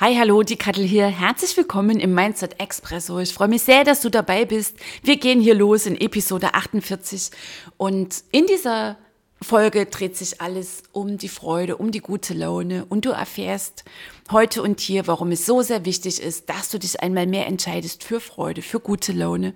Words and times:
Hi, 0.00 0.16
hallo, 0.16 0.42
die 0.42 0.56
Kattel 0.56 0.86
hier. 0.86 1.08
Herzlich 1.08 1.54
willkommen 1.58 2.00
im 2.00 2.14
Mindset 2.14 2.58
Expresso. 2.58 3.18
Ich 3.18 3.34
freue 3.34 3.48
mich 3.48 3.60
sehr, 3.60 3.84
dass 3.84 4.00
du 4.00 4.08
dabei 4.08 4.46
bist. 4.46 4.78
Wir 5.02 5.18
gehen 5.18 5.42
hier 5.42 5.54
los 5.54 5.84
in 5.84 5.94
Episode 5.94 6.54
48 6.54 7.30
und 7.76 8.24
in 8.32 8.46
dieser 8.46 8.96
Folge 9.42 9.84
dreht 9.84 10.16
sich 10.16 10.40
alles 10.40 10.84
um 10.92 11.18
die 11.18 11.28
Freude, 11.28 11.76
um 11.76 11.90
die 11.90 12.00
gute 12.00 12.32
Laune 12.32 12.86
und 12.86 13.04
du 13.04 13.10
erfährst 13.10 13.84
heute 14.30 14.62
und 14.62 14.80
hier, 14.80 15.06
warum 15.06 15.32
es 15.32 15.44
so 15.44 15.60
sehr 15.60 15.84
wichtig 15.84 16.22
ist, 16.22 16.48
dass 16.48 16.70
du 16.70 16.78
dich 16.78 17.02
einmal 17.02 17.26
mehr 17.26 17.46
entscheidest 17.46 18.02
für 18.02 18.20
Freude, 18.20 18.62
für 18.62 18.80
gute 18.80 19.12
Laune 19.12 19.52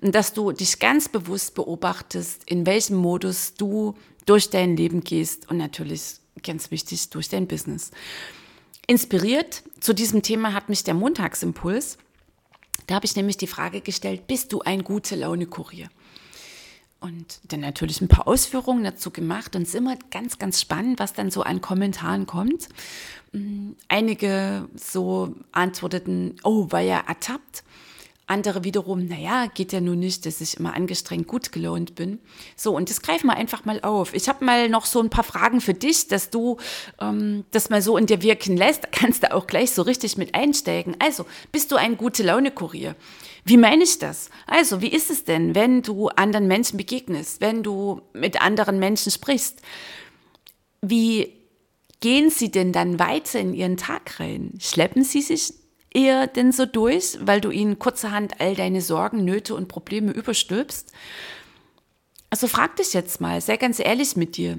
und 0.00 0.14
dass 0.14 0.32
du 0.32 0.52
dich 0.52 0.78
ganz 0.78 1.08
bewusst 1.08 1.56
beobachtest, 1.56 2.44
in 2.46 2.64
welchem 2.64 2.94
Modus 2.94 3.54
du 3.54 3.96
durch 4.24 4.50
dein 4.50 4.76
Leben 4.76 5.00
gehst 5.00 5.50
und 5.50 5.56
natürlich 5.56 6.20
ganz 6.44 6.70
wichtig 6.70 7.10
durch 7.10 7.28
dein 7.28 7.48
Business. 7.48 7.90
Inspiriert 8.90 9.62
zu 9.78 9.92
diesem 9.94 10.20
Thema 10.20 10.52
hat 10.52 10.68
mich 10.68 10.82
der 10.82 10.94
Montagsimpuls. 10.94 11.96
Da 12.88 12.96
habe 12.96 13.06
ich 13.06 13.14
nämlich 13.14 13.36
die 13.36 13.46
Frage 13.46 13.82
gestellt, 13.82 14.26
bist 14.26 14.52
du 14.52 14.62
ein 14.62 14.82
gute 14.82 15.14
Laune-Kurier? 15.14 15.88
Und 16.98 17.38
dann 17.44 17.60
natürlich 17.60 18.00
ein 18.00 18.08
paar 18.08 18.26
Ausführungen 18.26 18.82
dazu 18.82 19.12
gemacht 19.12 19.54
und 19.54 19.62
es 19.62 19.68
ist 19.68 19.74
immer 19.76 19.96
ganz, 20.10 20.40
ganz 20.40 20.60
spannend, 20.60 20.98
was 20.98 21.12
dann 21.12 21.30
so 21.30 21.44
an 21.44 21.60
Kommentaren 21.60 22.26
kommt. 22.26 22.68
Mm, 23.30 23.74
einige 23.86 24.68
so 24.74 25.36
antworteten, 25.52 26.34
oh, 26.42 26.66
war 26.70 26.80
ja 26.80 26.98
ertappt. 27.06 27.62
Andere 28.30 28.62
wiederum, 28.62 29.06
naja, 29.06 29.46
geht 29.52 29.72
ja 29.72 29.80
nun 29.80 29.98
nicht, 29.98 30.24
dass 30.24 30.40
ich 30.40 30.56
immer 30.56 30.76
angestrengt 30.76 31.26
gut 31.26 31.50
gelaunt 31.50 31.96
bin. 31.96 32.20
So, 32.54 32.76
und 32.76 32.88
das 32.88 33.02
greifen 33.02 33.26
wir 33.26 33.36
einfach 33.36 33.64
mal 33.64 33.80
auf. 33.80 34.14
Ich 34.14 34.28
habe 34.28 34.44
mal 34.44 34.68
noch 34.68 34.86
so 34.86 35.00
ein 35.00 35.10
paar 35.10 35.24
Fragen 35.24 35.60
für 35.60 35.74
dich, 35.74 36.06
dass 36.06 36.30
du 36.30 36.56
ähm, 37.00 37.44
das 37.50 37.70
mal 37.70 37.82
so 37.82 37.96
in 37.96 38.06
dir 38.06 38.22
wirken 38.22 38.56
lässt. 38.56 38.92
Kannst 38.92 39.24
du 39.24 39.34
auch 39.34 39.48
gleich 39.48 39.72
so 39.72 39.82
richtig 39.82 40.16
mit 40.16 40.36
einsteigen. 40.36 40.94
Also, 41.00 41.26
bist 41.50 41.72
du 41.72 41.76
ein 41.76 41.96
gute 41.96 42.22
Laune-Kurier? 42.22 42.94
Wie 43.44 43.56
meine 43.56 43.82
ich 43.82 43.98
das? 43.98 44.30
Also, 44.46 44.80
wie 44.80 44.92
ist 44.92 45.10
es 45.10 45.24
denn, 45.24 45.56
wenn 45.56 45.82
du 45.82 46.08
anderen 46.08 46.46
Menschen 46.46 46.76
begegnest, 46.76 47.40
wenn 47.40 47.64
du 47.64 48.00
mit 48.12 48.40
anderen 48.40 48.78
Menschen 48.78 49.10
sprichst? 49.10 49.60
Wie 50.82 51.32
gehen 51.98 52.30
sie 52.30 52.52
denn 52.52 52.72
dann 52.72 53.00
weiter 53.00 53.40
in 53.40 53.54
ihren 53.54 53.76
Tag 53.76 54.20
rein? 54.20 54.52
Schleppen 54.60 55.02
sie 55.02 55.20
sich 55.20 55.52
eher 55.92 56.26
denn 56.26 56.52
so 56.52 56.66
durch, 56.66 57.18
weil 57.20 57.40
du 57.40 57.50
ihnen 57.50 57.78
kurzerhand 57.78 58.40
all 58.40 58.54
deine 58.54 58.80
Sorgen, 58.80 59.24
Nöte 59.24 59.54
und 59.54 59.68
Probleme 59.68 60.12
überstülpst? 60.12 60.92
Also 62.30 62.46
frag 62.46 62.76
dich 62.76 62.92
jetzt 62.92 63.20
mal, 63.20 63.40
sei 63.40 63.56
ganz 63.56 63.80
ehrlich 63.80 64.16
mit 64.16 64.36
dir. 64.36 64.58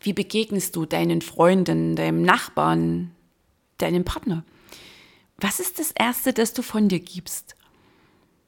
Wie 0.00 0.12
begegnest 0.12 0.74
du 0.74 0.86
deinen 0.86 1.22
Freunden, 1.22 1.96
deinem 1.96 2.22
Nachbarn, 2.22 3.12
deinem 3.78 4.04
Partner? 4.04 4.42
Was 5.36 5.60
ist 5.60 5.78
das 5.78 5.92
Erste, 5.92 6.32
das 6.32 6.54
du 6.54 6.62
von 6.62 6.88
dir 6.88 7.00
gibst? 7.00 7.56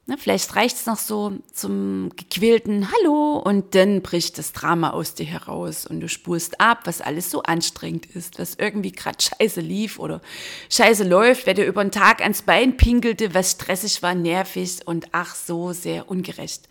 Ne, 0.06 0.18
vielleicht 0.18 0.54
reicht 0.54 0.76
es 0.76 0.84
noch 0.84 0.98
so 0.98 1.32
zum 1.50 2.10
gequälten 2.14 2.92
Hallo 2.92 3.38
und 3.38 3.74
dann 3.74 4.02
bricht 4.02 4.36
das 4.36 4.52
Drama 4.52 4.90
aus 4.90 5.14
dir 5.14 5.24
heraus 5.24 5.86
und 5.86 6.00
du 6.00 6.10
spurst 6.10 6.60
ab, 6.60 6.80
was 6.84 7.00
alles 7.00 7.30
so 7.30 7.42
anstrengend 7.42 8.04
ist, 8.14 8.38
was 8.38 8.56
irgendwie 8.56 8.92
gerade 8.92 9.16
scheiße 9.18 9.62
lief 9.62 9.98
oder 9.98 10.20
scheiße 10.68 11.04
läuft, 11.04 11.46
wer 11.46 11.54
dir 11.54 11.64
über 11.64 11.82
den 11.82 11.90
Tag 11.90 12.20
ans 12.20 12.42
Bein 12.42 12.76
pinkelte, 12.76 13.32
was 13.32 13.52
stressig 13.52 14.02
war, 14.02 14.14
nervig 14.14 14.86
und 14.86 15.06
ach 15.12 15.34
so 15.34 15.72
sehr 15.72 16.10
ungerecht. 16.10 16.68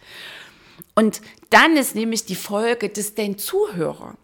Und 0.93 1.21
dann 1.49 1.75
ist 1.75 1.95
nämlich 1.95 2.25
die 2.25 2.35
Folge, 2.35 2.89
dass 2.89 3.15
dein 3.15 3.39
Zuhörer 3.39 4.15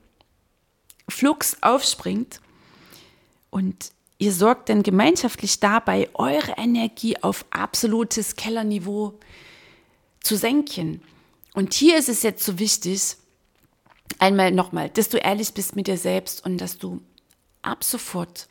flugs 1.07 1.57
aufspringt 1.61 2.41
und 3.49 3.91
Ihr 4.21 4.33
sorgt 4.33 4.67
dann 4.67 4.83
gemeinschaftlich 4.83 5.61
dabei, 5.61 6.09
eure 6.13 6.51
Energie 6.57 7.15
auf 7.23 7.45
absolutes 7.51 8.35
Kellerniveau 8.35 9.17
zu 10.19 10.35
senken. 10.35 11.01
Und 11.53 11.73
hier 11.73 11.97
ist 11.97 12.09
es 12.09 12.21
jetzt 12.21 12.43
so 12.43 12.59
wichtig, 12.59 13.15
einmal 14.19 14.51
nochmal, 14.51 14.89
dass 14.89 15.07
du 15.07 15.17
ehrlich 15.17 15.53
bist 15.53 15.77
mit 15.77 15.87
dir 15.87 15.97
selbst 15.97 16.45
und 16.45 16.57
dass 16.57 16.77
du 16.77 16.99
ab 17.61 17.85
sofort 17.85 18.49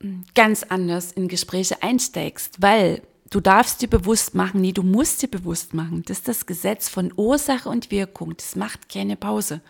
hm, 0.00 0.24
ganz 0.34 0.62
anders 0.62 1.12
in 1.12 1.28
Gespräche 1.28 1.82
einsteigst, 1.82 2.62
weil 2.62 3.02
du 3.28 3.40
darfst 3.40 3.82
dir 3.82 3.88
bewusst 3.88 4.34
machen, 4.34 4.62
nee, 4.62 4.72
du 4.72 4.82
musst 4.82 5.20
dir 5.20 5.28
bewusst 5.28 5.74
machen, 5.74 6.02
das 6.06 6.20
ist 6.20 6.28
das 6.28 6.46
Gesetz 6.46 6.88
von 6.88 7.12
Ursache 7.14 7.68
und 7.68 7.90
Wirkung, 7.90 8.34
das 8.38 8.56
macht 8.56 8.88
keine 8.88 9.16
Pause. 9.16 9.60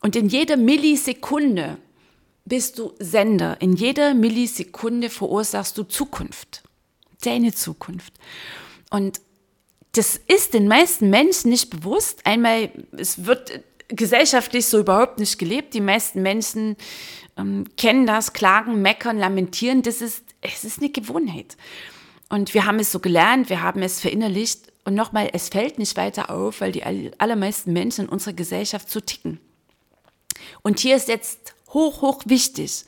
Und 0.00 0.14
in 0.14 0.28
jeder 0.28 0.56
Millisekunde 0.56 1.78
bist 2.44 2.78
du 2.78 2.92
Sender. 2.98 3.60
In 3.60 3.74
jeder 3.74 4.14
Millisekunde 4.14 5.10
verursachst 5.10 5.78
du 5.78 5.84
Zukunft. 5.84 6.62
Deine 7.22 7.52
Zukunft. 7.52 8.14
Und 8.90 9.20
das 9.92 10.16
ist 10.26 10.54
den 10.54 10.68
meisten 10.68 11.10
Menschen 11.10 11.50
nicht 11.50 11.70
bewusst. 11.70 12.26
Einmal, 12.26 12.70
es 12.92 13.24
wird 13.24 13.62
gesellschaftlich 13.88 14.66
so 14.66 14.78
überhaupt 14.78 15.18
nicht 15.18 15.38
gelebt. 15.38 15.74
Die 15.74 15.80
meisten 15.80 16.22
Menschen 16.22 16.76
ähm, 17.36 17.64
kennen 17.76 18.06
das, 18.06 18.32
klagen, 18.32 18.82
meckern, 18.82 19.18
lamentieren. 19.18 19.82
Das 19.82 20.00
ist, 20.00 20.24
es 20.40 20.64
ist 20.64 20.78
eine 20.78 20.90
Gewohnheit. 20.90 21.56
Und 22.28 22.54
wir 22.54 22.64
haben 22.64 22.78
es 22.78 22.90
so 22.90 22.98
gelernt, 22.98 23.50
wir 23.50 23.62
haben 23.62 23.82
es 23.82 24.00
verinnerlicht. 24.00 24.72
Und 24.84 24.94
nochmal, 24.94 25.30
es 25.32 25.50
fällt 25.50 25.78
nicht 25.78 25.96
weiter 25.96 26.30
auf, 26.30 26.60
weil 26.60 26.72
die 26.72 26.82
allermeisten 27.18 27.72
Menschen 27.72 28.06
in 28.06 28.10
unserer 28.10 28.32
Gesellschaft 28.32 28.90
so 28.90 29.00
ticken. 29.00 29.38
Und 30.62 30.80
hier 30.80 30.96
ist 30.96 31.08
jetzt 31.08 31.54
hoch, 31.72 32.02
hoch 32.02 32.22
wichtig, 32.26 32.84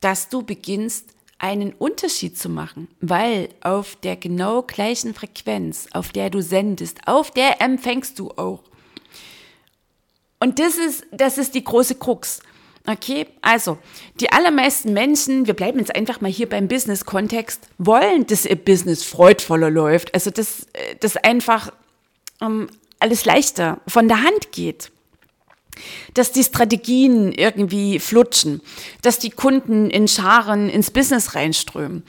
dass 0.00 0.28
du 0.28 0.42
beginnst, 0.42 1.14
einen 1.38 1.72
Unterschied 1.72 2.38
zu 2.38 2.50
machen, 2.50 2.88
weil 3.00 3.48
auf 3.62 3.96
der 3.96 4.16
genau 4.16 4.62
gleichen 4.62 5.14
Frequenz, 5.14 5.86
auf 5.92 6.10
der 6.10 6.28
du 6.28 6.42
sendest, 6.42 6.98
auf 7.06 7.30
der 7.30 7.62
empfängst 7.62 8.18
du 8.18 8.30
auch. 8.32 8.62
Und 10.38 10.58
das 10.58 10.76
ist, 10.76 11.06
das 11.10 11.38
ist 11.38 11.54
die 11.54 11.64
große 11.64 11.94
Krux. 11.94 12.40
Okay, 12.86 13.26
also 13.42 13.78
die 14.20 14.32
allermeisten 14.32 14.92
Menschen, 14.92 15.46
wir 15.46 15.54
bleiben 15.54 15.78
jetzt 15.78 15.94
einfach 15.94 16.20
mal 16.20 16.30
hier 16.30 16.48
beim 16.48 16.68
Business-Kontext, 16.68 17.68
wollen, 17.78 18.26
dass 18.26 18.46
ihr 18.46 18.56
Business 18.56 19.04
freudvoller 19.04 19.70
läuft. 19.70 20.12
Also 20.14 20.30
dass 20.30 20.66
das 21.00 21.16
einfach 21.16 21.72
ähm, 22.40 22.68
alles 22.98 23.24
leichter 23.24 23.80
von 23.86 24.08
der 24.08 24.22
Hand 24.22 24.52
geht 24.52 24.90
dass 26.14 26.32
die 26.32 26.44
Strategien 26.44 27.32
irgendwie 27.32 27.98
flutschen, 27.98 28.60
dass 29.02 29.18
die 29.18 29.30
Kunden 29.30 29.90
in 29.90 30.08
Scharen 30.08 30.68
ins 30.68 30.90
Business 30.90 31.34
reinströmen, 31.34 32.02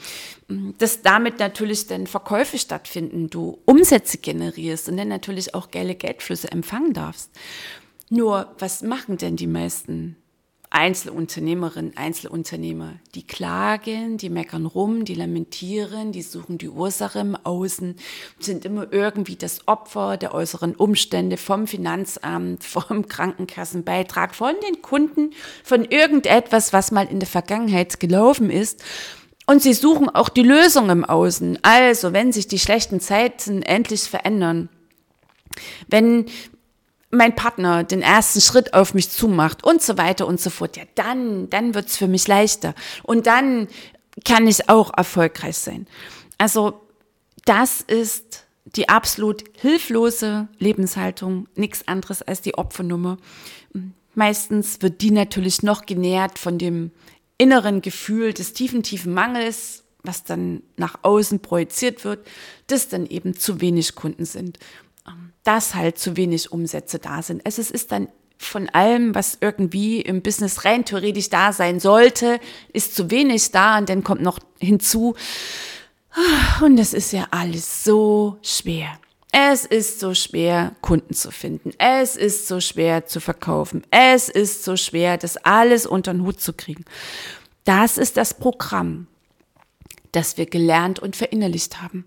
dass 0.78 1.02
damit 1.02 1.38
natürlich 1.38 1.86
dann 1.86 2.06
Verkäufe 2.06 2.58
stattfinden, 2.58 3.30
du 3.30 3.58
Umsätze 3.64 4.18
generierst 4.18 4.88
und 4.88 4.96
dann 4.96 5.08
natürlich 5.08 5.54
auch 5.54 5.70
geile 5.70 5.94
Geldflüsse 5.94 6.50
empfangen 6.50 6.92
darfst. 6.92 7.30
Nur, 8.10 8.54
was 8.58 8.82
machen 8.82 9.16
denn 9.16 9.36
die 9.36 9.46
meisten 9.46 10.16
Einzelunternehmerinnen, 10.72 11.98
Einzelunternehmer, 11.98 12.94
die 13.14 13.26
klagen, 13.26 14.16
die 14.16 14.30
meckern 14.30 14.64
rum, 14.64 15.04
die 15.04 15.14
lamentieren, 15.14 16.12
die 16.12 16.22
suchen 16.22 16.56
die 16.56 16.70
Ursache 16.70 17.18
im 17.18 17.36
Außen, 17.36 17.96
sind 18.38 18.64
immer 18.64 18.90
irgendwie 18.90 19.36
das 19.36 19.68
Opfer 19.68 20.16
der 20.16 20.32
äußeren 20.32 20.74
Umstände 20.74 21.36
vom 21.36 21.66
Finanzamt, 21.66 22.64
vom 22.64 23.06
Krankenkassenbeitrag, 23.06 24.34
von 24.34 24.54
den 24.66 24.80
Kunden, 24.80 25.32
von 25.62 25.84
irgendetwas, 25.84 26.72
was 26.72 26.90
mal 26.90 27.06
in 27.06 27.20
der 27.20 27.28
Vergangenheit 27.28 28.00
gelaufen 28.00 28.48
ist. 28.48 28.82
Und 29.44 29.60
sie 29.60 29.74
suchen 29.74 30.08
auch 30.08 30.30
die 30.30 30.42
Lösung 30.42 30.88
im 30.88 31.04
Außen. 31.04 31.58
Also, 31.62 32.14
wenn 32.14 32.32
sich 32.32 32.46
die 32.46 32.58
schlechten 32.58 33.00
Zeiten 33.00 33.62
endlich 33.62 34.02
verändern, 34.02 34.70
wenn 35.88 36.26
mein 37.12 37.36
Partner 37.36 37.84
den 37.84 38.02
ersten 38.02 38.40
Schritt 38.40 38.74
auf 38.74 38.94
mich 38.94 39.10
zumacht 39.10 39.62
und 39.62 39.82
so 39.82 39.98
weiter 39.98 40.26
und 40.26 40.40
so 40.40 40.50
fort, 40.50 40.76
ja, 40.76 40.84
dann, 40.94 41.48
dann 41.50 41.74
wird's 41.74 41.96
für 41.96 42.08
mich 42.08 42.26
leichter. 42.26 42.74
Und 43.02 43.26
dann 43.26 43.68
kann 44.24 44.46
ich 44.46 44.68
auch 44.68 44.90
erfolgreich 44.96 45.58
sein. 45.58 45.86
Also 46.38 46.80
das 47.44 47.82
ist 47.82 48.46
die 48.64 48.88
absolut 48.88 49.44
hilflose 49.58 50.48
Lebenshaltung 50.58 51.48
nichts 51.54 51.86
anderes 51.86 52.22
als 52.22 52.40
die 52.40 52.54
Opfernummer. 52.54 53.18
Meistens 54.14 54.80
wird 54.80 55.02
die 55.02 55.10
natürlich 55.10 55.62
noch 55.62 55.84
genährt 55.84 56.38
von 56.38 56.58
dem 56.58 56.92
inneren 57.36 57.82
Gefühl 57.82 58.32
des 58.32 58.54
tiefen, 58.54 58.82
tiefen 58.82 59.12
Mangels, 59.12 59.84
was 60.02 60.24
dann 60.24 60.62
nach 60.76 60.98
außen 61.02 61.40
projiziert 61.40 62.04
wird, 62.04 62.26
dass 62.66 62.88
dann 62.88 63.06
eben 63.06 63.34
zu 63.36 63.60
wenig 63.60 63.94
Kunden 63.94 64.24
sind, 64.24 64.58
dass 65.44 65.74
halt 65.74 65.98
zu 65.98 66.16
wenig 66.16 66.52
Umsätze 66.52 66.98
da 66.98 67.22
sind. 67.22 67.44
Also 67.44 67.60
es 67.60 67.70
ist 67.70 67.92
dann 67.92 68.08
von 68.38 68.68
allem, 68.70 69.14
was 69.14 69.38
irgendwie 69.40 70.00
im 70.00 70.22
Business 70.22 70.64
rein 70.64 70.84
theoretisch 70.84 71.30
da 71.30 71.52
sein 71.52 71.80
sollte, 71.80 72.40
ist 72.72 72.94
zu 72.94 73.10
wenig 73.10 73.50
da 73.52 73.78
und 73.78 73.88
dann 73.88 74.02
kommt 74.02 74.22
noch 74.22 74.38
hinzu, 74.58 75.14
und 76.60 76.78
es 76.78 76.92
ist 76.92 77.12
ja 77.12 77.28
alles 77.30 77.84
so 77.84 78.38
schwer. 78.42 78.98
Es 79.32 79.64
ist 79.64 79.98
so 79.98 80.12
schwer, 80.12 80.72
Kunden 80.82 81.14
zu 81.14 81.30
finden. 81.30 81.72
Es 81.78 82.16
ist 82.16 82.46
so 82.48 82.60
schwer 82.60 83.06
zu 83.06 83.18
verkaufen. 83.18 83.82
Es 83.90 84.28
ist 84.28 84.62
so 84.62 84.76
schwer, 84.76 85.16
das 85.16 85.38
alles 85.38 85.86
unter 85.86 86.12
den 86.12 86.22
Hut 86.22 86.40
zu 86.40 86.52
kriegen. 86.52 86.84
Das 87.64 87.96
ist 87.96 88.18
das 88.18 88.34
Programm, 88.34 89.06
das 90.12 90.36
wir 90.36 90.44
gelernt 90.44 90.98
und 90.98 91.16
verinnerlicht 91.16 91.80
haben. 91.80 92.04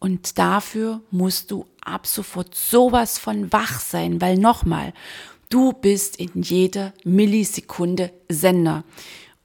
Und 0.00 0.38
dafür 0.38 1.00
musst 1.10 1.50
du 1.50 1.66
ab 1.84 2.06
sofort 2.06 2.54
sowas 2.54 3.18
von 3.18 3.52
wach 3.52 3.80
sein, 3.80 4.20
weil 4.20 4.38
nochmal, 4.38 4.92
du 5.48 5.72
bist 5.72 6.16
in 6.16 6.42
jeder 6.42 6.92
Millisekunde 7.04 8.12
Sender. 8.28 8.84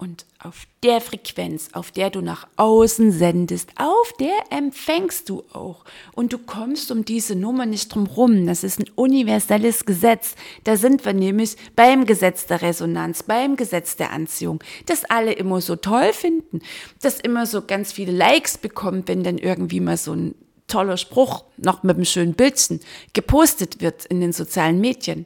Und 0.04 0.26
auf 0.40 0.68
der 0.84 1.00
Frequenz, 1.00 1.70
auf 1.72 1.92
der 1.92 2.10
du 2.10 2.20
nach 2.20 2.48
außen 2.58 3.14
sendest, 3.14 3.70
auf 3.78 4.12
der 4.20 4.34
empfängst 4.50 5.30
du 5.30 5.44
auch. 5.54 5.86
Und 6.14 6.34
du 6.34 6.40
kommst 6.40 6.92
um 6.92 7.06
diese 7.06 7.36
Nummer 7.36 7.66
nicht 7.66 7.96
drum 7.96 8.08
rum. 8.08 8.46
Das 8.46 8.66
ist 8.66 8.80
ein 8.80 8.90
universelles 8.96 9.86
Gesetz. 9.86 10.36
Da 10.66 10.76
sind 10.76 11.06
wir 11.06 11.14
nämlich 11.14 11.56
beim 11.78 12.06
Gesetz 12.06 12.46
der 12.48 12.62
Resonanz, 12.62 13.24
beim 13.24 13.56
Gesetz 13.56 13.96
der 13.96 14.12
Anziehung. 14.12 14.62
Das 14.88 15.06
alle 15.06 15.32
immer 15.32 15.62
so 15.62 15.78
toll 15.78 16.12
finden, 16.12 16.60
das 17.02 17.22
immer 17.22 17.46
so 17.46 17.62
ganz 17.62 17.94
viele 17.94 18.12
Likes 18.12 18.58
bekommt, 18.58 19.08
wenn 19.08 19.24
dann 19.24 19.38
irgendwie 19.38 19.80
mal 19.80 19.96
so 19.96 20.12
ein 20.12 20.36
toller 20.68 20.98
Spruch 20.98 21.44
noch 21.58 21.84
mit 21.84 21.96
einem 21.96 22.06
schönen 22.06 22.34
Bildchen 22.34 22.80
gepostet 23.14 23.82
wird 23.82 24.06
in 24.06 24.22
den 24.22 24.34
sozialen 24.34 24.80
Medien. 24.80 25.26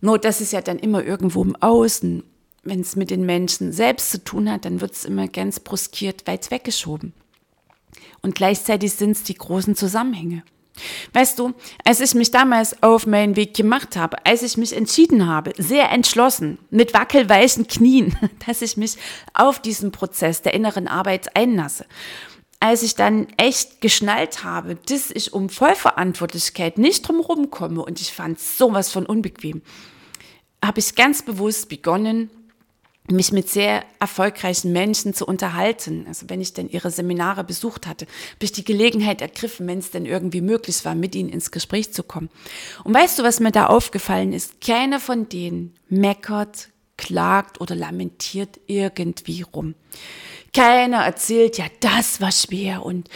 Nur 0.00 0.18
das 0.18 0.40
ist 0.40 0.52
ja 0.52 0.60
dann 0.60 0.78
immer 0.78 1.04
irgendwo 1.04 1.42
im 1.42 1.56
Außen 1.56 2.22
wenn 2.68 2.80
es 2.80 2.96
mit 2.96 3.10
den 3.10 3.24
Menschen 3.24 3.72
selbst 3.72 4.10
zu 4.10 4.22
tun 4.22 4.50
hat, 4.50 4.64
dann 4.64 4.80
wird 4.80 4.92
es 4.92 5.04
immer 5.04 5.28
ganz 5.28 5.60
bruskiert 5.60 6.26
weit 6.26 6.50
weggeschoben. 6.50 7.12
Und 8.20 8.34
gleichzeitig 8.34 8.92
sind 8.92 9.12
es 9.12 9.22
die 9.22 9.34
großen 9.34 9.76
Zusammenhänge. 9.76 10.42
Weißt 11.12 11.38
du, 11.38 11.54
als 11.84 12.00
ich 12.00 12.14
mich 12.14 12.30
damals 12.30 12.82
auf 12.84 13.06
meinen 13.06 13.34
Weg 13.34 13.54
gemacht 13.54 13.96
habe, 13.96 14.24
als 14.24 14.42
ich 14.42 14.56
mich 14.56 14.76
entschieden 14.76 15.26
habe, 15.26 15.52
sehr 15.56 15.90
entschlossen, 15.90 16.58
mit 16.70 16.94
wackelweichen 16.94 17.66
Knien, 17.66 18.16
dass 18.46 18.62
ich 18.62 18.76
mich 18.76 18.96
auf 19.34 19.60
diesen 19.60 19.90
Prozess 19.90 20.42
der 20.42 20.54
inneren 20.54 20.86
Arbeit 20.86 21.36
einlasse, 21.36 21.84
als 22.60 22.82
ich 22.82 22.94
dann 22.94 23.28
echt 23.36 23.80
geschnallt 23.80 24.42
habe, 24.42 24.74
dass 24.74 25.10
ich 25.10 25.32
um 25.32 25.48
Vollverantwortlichkeit 25.48 26.78
nicht 26.78 27.06
drumherum 27.06 27.50
komme 27.50 27.82
und 27.82 28.00
ich 28.00 28.12
fand 28.12 28.40
sowas 28.40 28.90
von 28.90 29.06
unbequem, 29.06 29.62
habe 30.64 30.80
ich 30.80 30.96
ganz 30.96 31.22
bewusst 31.22 31.68
begonnen, 31.68 32.30
mich 33.10 33.32
mit 33.32 33.48
sehr 33.48 33.84
erfolgreichen 34.00 34.72
Menschen 34.72 35.14
zu 35.14 35.24
unterhalten. 35.24 36.04
Also 36.08 36.28
wenn 36.28 36.40
ich 36.40 36.52
denn 36.52 36.68
ihre 36.68 36.90
Seminare 36.90 37.42
besucht 37.42 37.86
hatte, 37.86 38.06
habe 38.06 38.44
ich 38.44 38.52
die 38.52 38.64
Gelegenheit 38.64 39.22
ergriffen, 39.22 39.66
wenn 39.66 39.78
es 39.78 39.90
denn 39.90 40.04
irgendwie 40.04 40.42
möglich 40.42 40.84
war, 40.84 40.94
mit 40.94 41.14
ihnen 41.14 41.30
ins 41.30 41.50
Gespräch 41.50 41.92
zu 41.92 42.02
kommen. 42.02 42.28
Und 42.84 42.94
weißt 42.94 43.18
du, 43.18 43.22
was 43.22 43.40
mir 43.40 43.52
da 43.52 43.66
aufgefallen 43.66 44.32
ist? 44.32 44.60
Keiner 44.60 45.00
von 45.00 45.28
denen 45.28 45.74
meckert, 45.88 46.68
klagt 46.98 47.62
oder 47.62 47.74
lamentiert 47.74 48.60
irgendwie 48.66 49.42
rum. 49.42 49.74
Keiner 50.52 50.98
erzählt, 50.98 51.56
ja, 51.56 51.64
das 51.80 52.20
war 52.20 52.32
schwer 52.32 52.84
und 52.84 53.08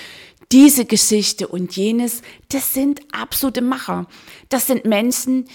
diese 0.53 0.85
Geschichte 0.85 1.49
und 1.49 1.77
jenes. 1.77 2.23
Das 2.51 2.73
sind 2.75 3.01
absolute 3.13 3.63
Macher. 3.63 4.07
Das 4.49 4.67
sind 4.67 4.85
Menschen, 4.85 5.49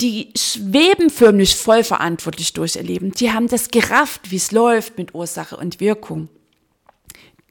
die 0.00 0.32
schweben 0.36 1.10
förmlich 1.10 1.56
vollverantwortlich 1.56 2.52
durch 2.52 2.76
ihr 2.76 2.82
Leben. 2.82 3.12
Die 3.12 3.32
haben 3.32 3.48
das 3.48 3.70
gerafft, 3.70 4.30
wie 4.30 4.36
es 4.36 4.52
läuft 4.52 4.96
mit 4.96 5.14
Ursache 5.14 5.56
und 5.56 5.80
Wirkung. 5.80 6.28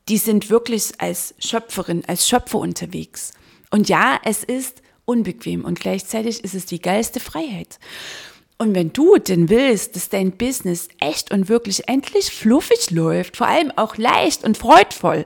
Die 0.07 0.17
sind 0.17 0.49
wirklich 0.49 0.91
als 0.97 1.35
Schöpferin, 1.37 2.03
als 2.05 2.27
Schöpfer 2.27 2.57
unterwegs. 2.57 3.33
Und 3.69 3.89
ja, 3.89 4.19
es 4.23 4.43
ist 4.43 4.81
unbequem 5.05 5.65
und 5.65 5.79
gleichzeitig 5.79 6.43
ist 6.43 6.55
es 6.55 6.65
die 6.65 6.81
geilste 6.81 7.19
Freiheit. 7.19 7.77
Und 8.61 8.75
wenn 8.75 8.91
du 8.91 9.17
denn 9.17 9.49
willst, 9.49 9.95
dass 9.95 10.09
dein 10.09 10.33
Business 10.33 10.89
echt 10.99 11.31
und 11.31 11.47
wirklich 11.47 11.87
endlich 11.87 12.25
fluffig 12.25 12.91
läuft, 12.91 13.37
vor 13.37 13.47
allem 13.47 13.71
auch 13.77 13.95
leicht 13.95 14.43
und 14.43 14.57
freudvoll, 14.57 15.25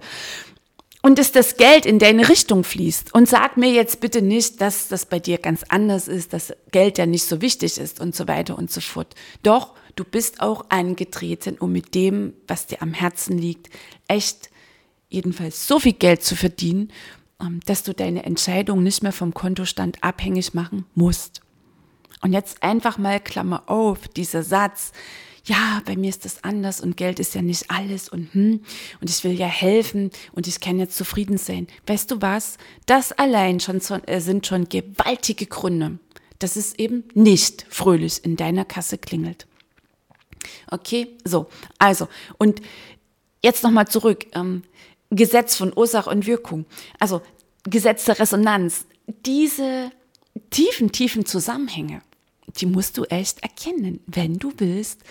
und 1.01 1.19
dass 1.19 1.33
das 1.33 1.57
Geld 1.57 1.85
in 1.85 1.99
deine 1.99 2.29
Richtung 2.29 2.63
fließt. 2.63 3.13
Und 3.13 3.27
sag 3.27 3.57
mir 3.57 3.71
jetzt 3.71 3.99
bitte 3.99 4.21
nicht, 4.21 4.61
dass 4.61 4.87
das 4.87 5.05
bei 5.05 5.19
dir 5.19 5.37
ganz 5.37 5.63
anders 5.67 6.07
ist, 6.07 6.31
dass 6.31 6.53
Geld 6.71 6.97
ja 6.97 7.05
nicht 7.05 7.25
so 7.25 7.41
wichtig 7.41 7.77
ist 7.77 7.99
und 7.99 8.15
so 8.15 8.27
weiter 8.27 8.57
und 8.57 8.71
so 8.71 8.79
fort. 8.79 9.13
Doch, 9.41 9.73
du 9.97 10.05
bist 10.05 10.39
auch 10.39 10.65
angetreten, 10.69 11.57
um 11.59 11.73
mit 11.73 11.93
dem, 11.93 12.33
was 12.47 12.67
dir 12.67 12.81
am 12.81 12.93
Herzen 12.93 13.37
liegt, 13.37 13.69
echt 14.07 14.49
jedenfalls 15.09 15.67
so 15.67 15.79
viel 15.79 15.93
Geld 15.93 16.23
zu 16.23 16.37
verdienen, 16.37 16.91
ähm, 17.41 17.59
dass 17.65 17.83
du 17.83 17.93
deine 17.93 18.23
Entscheidung 18.23 18.81
nicht 18.81 19.03
mehr 19.03 19.11
vom 19.11 19.33
Kontostand 19.33 20.01
abhängig 20.01 20.53
machen 20.53 20.85
musst. 20.95 21.42
Und 22.23 22.33
jetzt 22.33 22.63
einfach 22.63 22.97
mal 22.97 23.19
Klammer 23.19 23.63
auf, 23.67 24.07
dieser 24.07 24.43
Satz, 24.43 24.93
ja, 25.45 25.81
bei 25.85 25.97
mir 25.97 26.09
ist 26.09 26.23
das 26.23 26.43
anders 26.45 26.79
und 26.79 26.95
Geld 26.95 27.19
ist 27.19 27.35
ja 27.35 27.41
nicht 27.41 27.69
alles 27.69 28.07
und 28.07 28.33
hm, 28.33 28.61
und 29.01 29.09
ich 29.09 29.23
will 29.25 29.33
ja 29.33 29.45
helfen 29.45 30.09
und 30.31 30.47
ich 30.47 30.61
kann 30.61 30.79
jetzt 30.79 30.95
zufrieden 30.95 31.37
sein. 31.37 31.67
Weißt 31.85 32.09
du 32.09 32.21
was? 32.21 32.57
Das 32.85 33.11
allein 33.11 33.59
schon 33.59 33.81
äh, 34.05 34.21
sind 34.21 34.47
schon 34.47 34.69
gewaltige 34.69 35.45
Gründe, 35.45 35.99
dass 36.39 36.55
es 36.55 36.75
eben 36.75 37.03
nicht 37.13 37.65
fröhlich 37.69 38.23
in 38.23 38.37
deiner 38.37 38.63
Kasse 38.63 38.97
klingelt. 38.97 39.45
Okay, 40.71 41.17
so, 41.25 41.47
also 41.77 42.07
und 42.37 42.61
jetzt 43.43 43.63
nochmal 43.63 43.87
zurück. 43.89 44.27
Ähm, 44.33 44.63
Gesetz 45.09 45.57
von 45.57 45.73
Ursache 45.75 46.09
und 46.09 46.25
Wirkung. 46.25 46.65
Also 46.99 47.21
Gesetz 47.65 48.05
der 48.05 48.17
Resonanz. 48.17 48.85
Diese 49.25 49.91
tiefen, 50.49 50.91
tiefen 50.91 51.25
Zusammenhänge, 51.25 52.01
die 52.57 52.65
musst 52.65 52.97
du 52.97 53.03
echt 53.05 53.41
erkennen, 53.43 53.99
wenn 54.05 54.37
du 54.37 54.53
willst, 54.57 55.01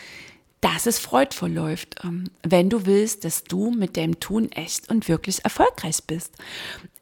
dass 0.62 0.86
es 0.86 1.00
freudvoll 1.00 1.52
läuft, 1.52 1.96
ähm, 2.04 2.30
wenn 2.44 2.70
du 2.70 2.86
willst, 2.86 3.24
dass 3.24 3.44
du 3.44 3.72
mit 3.72 3.96
deinem 3.96 4.20
Tun 4.20 4.50
echt 4.52 4.88
und 4.88 5.08
wirklich 5.08 5.44
erfolgreich 5.44 5.98
bist. 6.06 6.34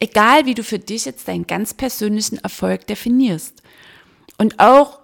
Egal, 0.01 0.47
wie 0.47 0.55
du 0.55 0.65
für 0.65 0.79
dich 0.79 1.05
jetzt 1.05 1.29
deinen 1.29 1.47
ganz 1.47 1.75
persönlichen 1.75 2.39
Erfolg 2.39 2.87
definierst. 2.87 3.63
Und 4.39 4.59
auch 4.59 5.01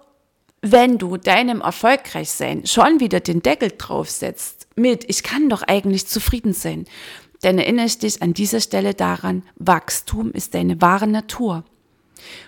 wenn 0.61 0.97
du 0.97 1.17
deinem 1.17 1.61
Erfolgreichsein 1.61 2.65
schon 2.65 2.99
wieder 2.99 3.19
den 3.19 3.43
Deckel 3.43 3.73
draufsetzt 3.77 4.67
mit, 4.75 5.07
ich 5.07 5.21
kann 5.21 5.49
doch 5.49 5.61
eigentlich 5.61 6.07
zufrieden 6.07 6.53
sein, 6.53 6.85
dann 7.41 7.59
erinnere 7.59 7.85
ich 7.85 7.99
dich 7.99 8.23
an 8.23 8.33
dieser 8.33 8.59
Stelle 8.59 8.95
daran, 8.95 9.43
Wachstum 9.57 10.31
ist 10.31 10.55
deine 10.55 10.81
wahre 10.81 11.05
Natur. 11.05 11.63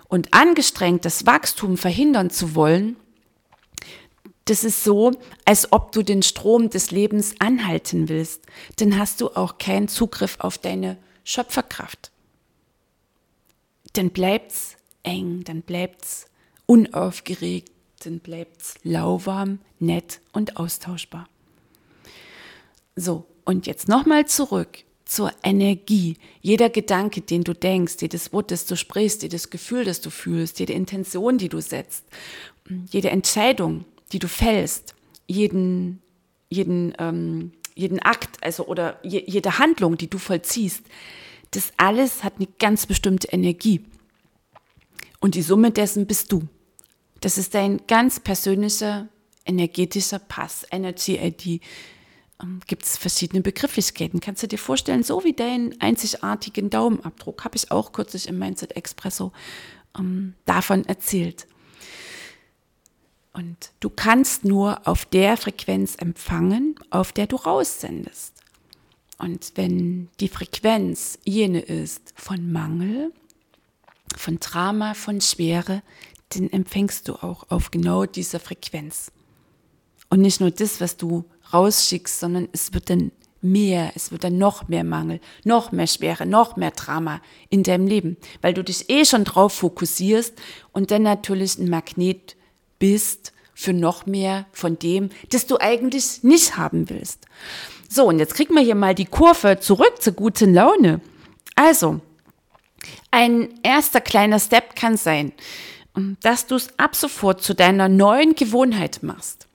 Und 0.10 0.34
angestrengt 0.34 1.06
das 1.06 1.26
Wachstum 1.26 1.78
verhindern 1.78 2.30
zu 2.30 2.56
wollen, 2.56 2.98
das 4.46 4.64
ist 4.64 4.84
so, 4.84 5.12
als 5.46 5.72
ob 5.72 5.92
du 5.92 6.02
den 6.02 6.24
Strom 6.24 6.72
des 6.72 6.90
Lebens 6.90 7.36
anhalten 7.38 8.10
willst. 8.10 8.42
Dann 8.78 8.98
hast 8.98 9.22
du 9.22 9.30
auch 9.30 9.60
keinen 9.60 9.88
Zugriff 9.88 10.38
auf 10.40 10.58
deine 10.58 10.98
Schöpferkraft. 11.24 12.12
Dann 13.94 14.10
bleibt's 14.10 14.76
eng, 15.04 15.44
dann 15.44 15.62
bleibt's 15.62 16.26
unaufgeregt, 16.66 17.72
dann 18.04 18.20
bleibt's 18.20 18.74
lauwarm, 18.82 19.60
nett 19.78 20.20
und 20.32 20.58
austauschbar. 20.58 21.30
So, 22.96 23.28
und 23.46 23.68
jetzt 23.68 23.88
nochmal 23.88 24.26
zurück 24.26 24.84
zur 25.10 25.34
Energie. 25.42 26.18
Jeder 26.40 26.70
Gedanke, 26.70 27.22
den 27.22 27.44
du 27.44 27.54
denkst, 27.54 27.96
jedes 28.00 28.32
Wort, 28.32 28.52
das 28.52 28.68
du 28.68 28.76
sprichst, 28.76 29.24
jedes 29.24 29.50
Gefühl, 29.50 29.84
das 29.84 30.02
du 30.02 30.12
fühlst, 30.12 30.60
jede 30.60 30.74
Intention, 30.74 31.40
die 31.40 31.50
du 31.50 31.62
setzt, 31.62 32.06
jede 32.92 33.10
Entscheidung, 33.10 33.86
die 34.12 34.20
du 34.20 34.28
fällst, 34.28 34.94
jeden, 35.26 36.00
jeden, 36.48 36.94
ähm, 37.00 37.54
jeden 37.74 38.00
Akt, 38.00 38.38
also 38.44 38.68
oder 38.68 39.00
je, 39.02 39.24
jede 39.26 39.58
Handlung, 39.58 39.98
die 39.98 40.12
du 40.12 40.20
vollziehst, 40.20 40.84
das 41.52 41.74
alles 41.78 42.24
hat 42.24 42.36
eine 42.36 42.48
ganz 42.60 42.86
bestimmte 42.86 43.30
Energie. 43.30 43.84
Und 45.20 45.34
die 45.34 45.42
Summe 45.42 45.72
dessen 45.72 46.06
bist 46.06 46.32
du. 46.32 46.44
Das 47.20 47.40
ist 47.40 47.56
dein 47.56 47.82
ganz 47.88 48.20
persönlicher 48.20 49.08
energetischer 49.44 50.20
Pass, 50.20 50.68
Energy 50.70 51.18
ID, 51.18 51.62
gibt 52.68 52.84
es 52.84 52.98
verschiedene 52.98 53.42
Begrifflichkeiten. 53.42 54.22
Kannst 54.22 54.44
du 54.44 54.48
dir 54.48 54.58
vorstellen, 54.58 55.04
so 55.04 55.24
wie 55.24 55.34
deinen 55.34 55.80
einzigartigen 55.82 56.70
Daumenabdruck, 56.70 57.44
habe 57.44 57.58
ich 57.58 57.72
auch 57.72 57.92
kürzlich 57.92 58.28
im 58.28 58.40
Mindset 58.40 58.76
Expresso 58.76 59.34
ähm, 59.98 60.36
davon 60.46 60.86
erzählt. 60.86 61.48
Und 63.34 63.72
du 63.80 63.90
kannst 63.90 64.46
nur 64.46 64.88
auf 64.88 65.06
der 65.06 65.38
Frequenz 65.38 65.96
empfangen, 65.96 66.76
auf 66.90 67.12
der 67.12 67.28
du 67.28 67.36
raussendest. 67.36 68.34
Und 69.18 69.52
wenn 69.56 70.10
die 70.20 70.30
Frequenz 70.30 71.20
jene 71.26 71.60
ist 71.60 72.14
von 72.16 72.52
Mangel, 72.52 73.14
von 74.16 74.40
Drama, 74.40 74.94
von 74.94 75.20
Schwere, 75.22 75.84
dann 76.30 76.50
empfängst 76.50 77.08
du 77.08 77.16
auch 77.16 77.50
auf 77.50 77.70
genau 77.70 78.06
dieser 78.06 78.40
Frequenz. 78.40 79.12
Und 80.10 80.22
nicht 80.22 80.42
nur 80.42 80.52
das, 80.52 80.82
was 80.82 80.98
du 80.98 81.26
rausschickst, 81.54 82.20
sondern 82.20 82.50
es 82.52 82.74
wird 82.74 82.90
dann 82.90 83.12
mehr, 83.42 83.92
es 83.96 84.12
wird 84.12 84.24
dann 84.24 84.38
noch 84.38 84.68
mehr 84.68 84.84
Mangel, 84.84 85.20
noch 85.44 85.72
mehr 85.72 85.88
Schwere, 85.88 86.26
noch 86.26 86.56
mehr 86.56 86.72
Drama 86.72 87.22
in 87.50 87.64
deinem 87.64 87.88
Leben, 87.88 88.18
weil 88.42 88.54
du 88.54 88.64
dich 88.64 88.90
eh 88.90 89.06
schon 89.06 89.24
drauf 89.24 89.54
fokussierst 89.54 90.34
und 90.72 90.92
dann 90.92 91.04
natürlich 91.04 91.58
ein 91.58 91.70
Magnet 91.70 92.36
bist 92.80 93.34
für 93.54 93.74
noch 93.74 94.06
mehr 94.06 94.46
von 94.52 94.80
dem, 94.80 95.10
das 95.30 95.46
du 95.46 95.58
eigentlich 95.60 96.24
nicht 96.24 96.58
haben 96.58 96.90
willst. 96.90 97.26
So, 97.90 98.06
und 98.06 98.20
jetzt 98.20 98.36
kriegen 98.36 98.54
wir 98.54 98.62
hier 98.62 98.76
mal 98.76 98.96
die 98.96 99.06
Kurve 99.06 99.60
zurück 99.60 100.02
zur 100.02 100.14
guten 100.14 100.54
Laune. 100.54 101.02
Also, 101.56 102.00
ein 103.12 103.50
erster 103.64 104.00
kleiner 104.00 104.40
Step 104.40 104.76
kann 104.76 104.96
sein, 104.96 105.34
dass 106.22 106.46
du 106.46 106.56
es 106.56 106.70
ab 106.78 106.96
sofort 106.96 107.42
zu 107.42 107.54
deiner 107.54 107.90
neuen 107.90 108.36
Gewohnheit 108.36 109.00
machst. 109.02 109.49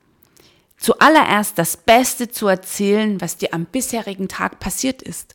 Zuallererst 0.85 1.57
das 1.59 1.79
Beste 1.79 2.29
zu 2.29 2.47
erzählen, 2.47 3.19
was 3.23 3.39
dir 3.39 3.55
am 3.55 3.65
bisherigen 3.65 4.29
Tag 4.29 4.61
passiert 4.61 5.01
ist. 5.01 5.35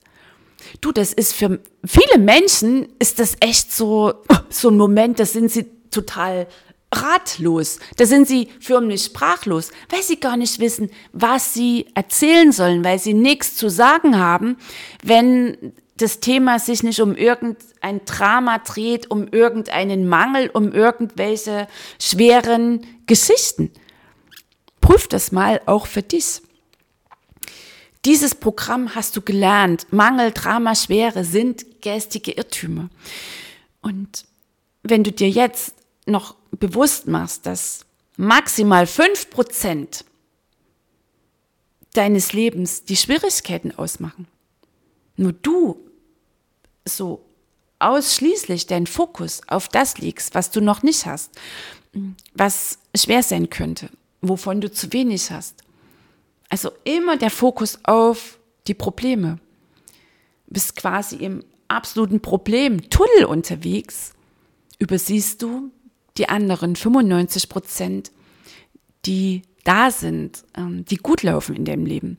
Du, 0.79 0.91
das 0.91 1.11
ist 1.11 1.33
für 1.33 1.59
viele 1.83 2.23
Menschen 2.23 2.87
ist 2.99 3.17
das 3.17 3.35
echt 3.39 3.71
so, 3.71 4.13
so 4.49 4.69
ein 4.69 4.77
Moment, 4.77 5.19
da 5.19 5.25
sind 5.25 5.49
sie 5.49 5.65
total 5.89 6.45
ratlos. 6.93 7.79
Da 7.97 8.05
sind 8.05 8.27
sie 8.27 8.49
förmlich 8.59 9.05
sprachlos, 9.05 9.71
weil 9.89 10.03
sie 10.03 10.19
gar 10.19 10.37
nicht 10.37 10.59
wissen, 10.59 10.91
was 11.13 11.51
sie 11.55 11.87
erzählen 11.95 12.51
sollen, 12.51 12.83
weil 12.83 12.99
sie 12.99 13.15
nichts 13.15 13.55
zu 13.55 13.71
sagen 13.71 14.19
haben, 14.19 14.55
wenn 15.03 15.73
das 15.97 16.19
Thema 16.19 16.59
sich 16.59 16.83
nicht 16.83 16.99
um 16.99 17.15
irgendein 17.15 18.05
Drama 18.05 18.59
dreht, 18.59 19.09
um 19.09 19.27
irgendeinen 19.29 20.07
Mangel, 20.07 20.51
um 20.53 20.71
irgendwelche 20.71 21.67
schweren 21.99 22.85
Geschichten. 23.07 23.71
Prüf 24.81 25.07
das 25.07 25.31
mal 25.31 25.61
auch 25.65 25.87
für 25.87 26.03
dich. 26.03 26.41
Dieses 28.05 28.33
Programm 28.35 28.95
hast 28.95 29.17
du 29.17 29.21
gelernt. 29.21 29.87
Mangel, 29.91 30.31
Drama, 30.31 30.75
Schwere 30.75 31.25
sind 31.25 31.81
geistige 31.81 32.31
Irrtümer. 32.31 32.89
Und 33.81 34.25
wenn 34.83 35.03
du 35.03 35.11
dir 35.11 35.29
jetzt 35.29 35.75
noch 36.05 36.35
bewusst 36.51 37.07
machst, 37.07 37.45
dass 37.45 37.85
maximal 38.17 38.87
fünf 38.87 39.29
Prozent 39.29 40.05
deines 41.93 42.33
Lebens 42.33 42.83
die 42.85 42.95
Schwierigkeiten 42.95 43.71
ausmachen, 43.71 44.27
nur 45.15 45.33
du 45.33 45.79
so 46.85 47.25
ausschließlich 47.79 48.67
deinen 48.67 48.87
Fokus 48.87 49.41
auf 49.47 49.67
das 49.69 49.97
legst, 49.97 50.35
was 50.35 50.51
du 50.51 50.61
noch 50.61 50.83
nicht 50.83 51.05
hast, 51.05 51.31
was 52.33 52.79
schwer 52.95 53.23
sein 53.23 53.49
könnte, 53.49 53.89
wovon 54.21 54.61
du 54.61 54.71
zu 54.71 54.91
wenig 54.93 55.31
hast. 55.31 55.63
Also 56.49 56.71
immer 56.83 57.17
der 57.17 57.29
Fokus 57.29 57.79
auf 57.83 58.39
die 58.67 58.73
Probleme. 58.73 59.39
Bist 60.47 60.75
quasi 60.75 61.17
im 61.17 61.43
absoluten 61.67 62.21
Problem-Tunnel 62.21 63.25
unterwegs, 63.25 64.13
übersiehst 64.79 65.41
du 65.41 65.71
die 66.17 66.27
anderen 66.27 66.75
95 66.75 67.49
Prozent, 67.49 68.11
die 69.05 69.43
da 69.63 69.91
sind, 69.91 70.43
ähm, 70.57 70.85
die 70.85 70.97
gut 70.97 71.23
laufen 71.23 71.55
in 71.55 71.65
deinem 71.65 71.85
Leben, 71.85 72.17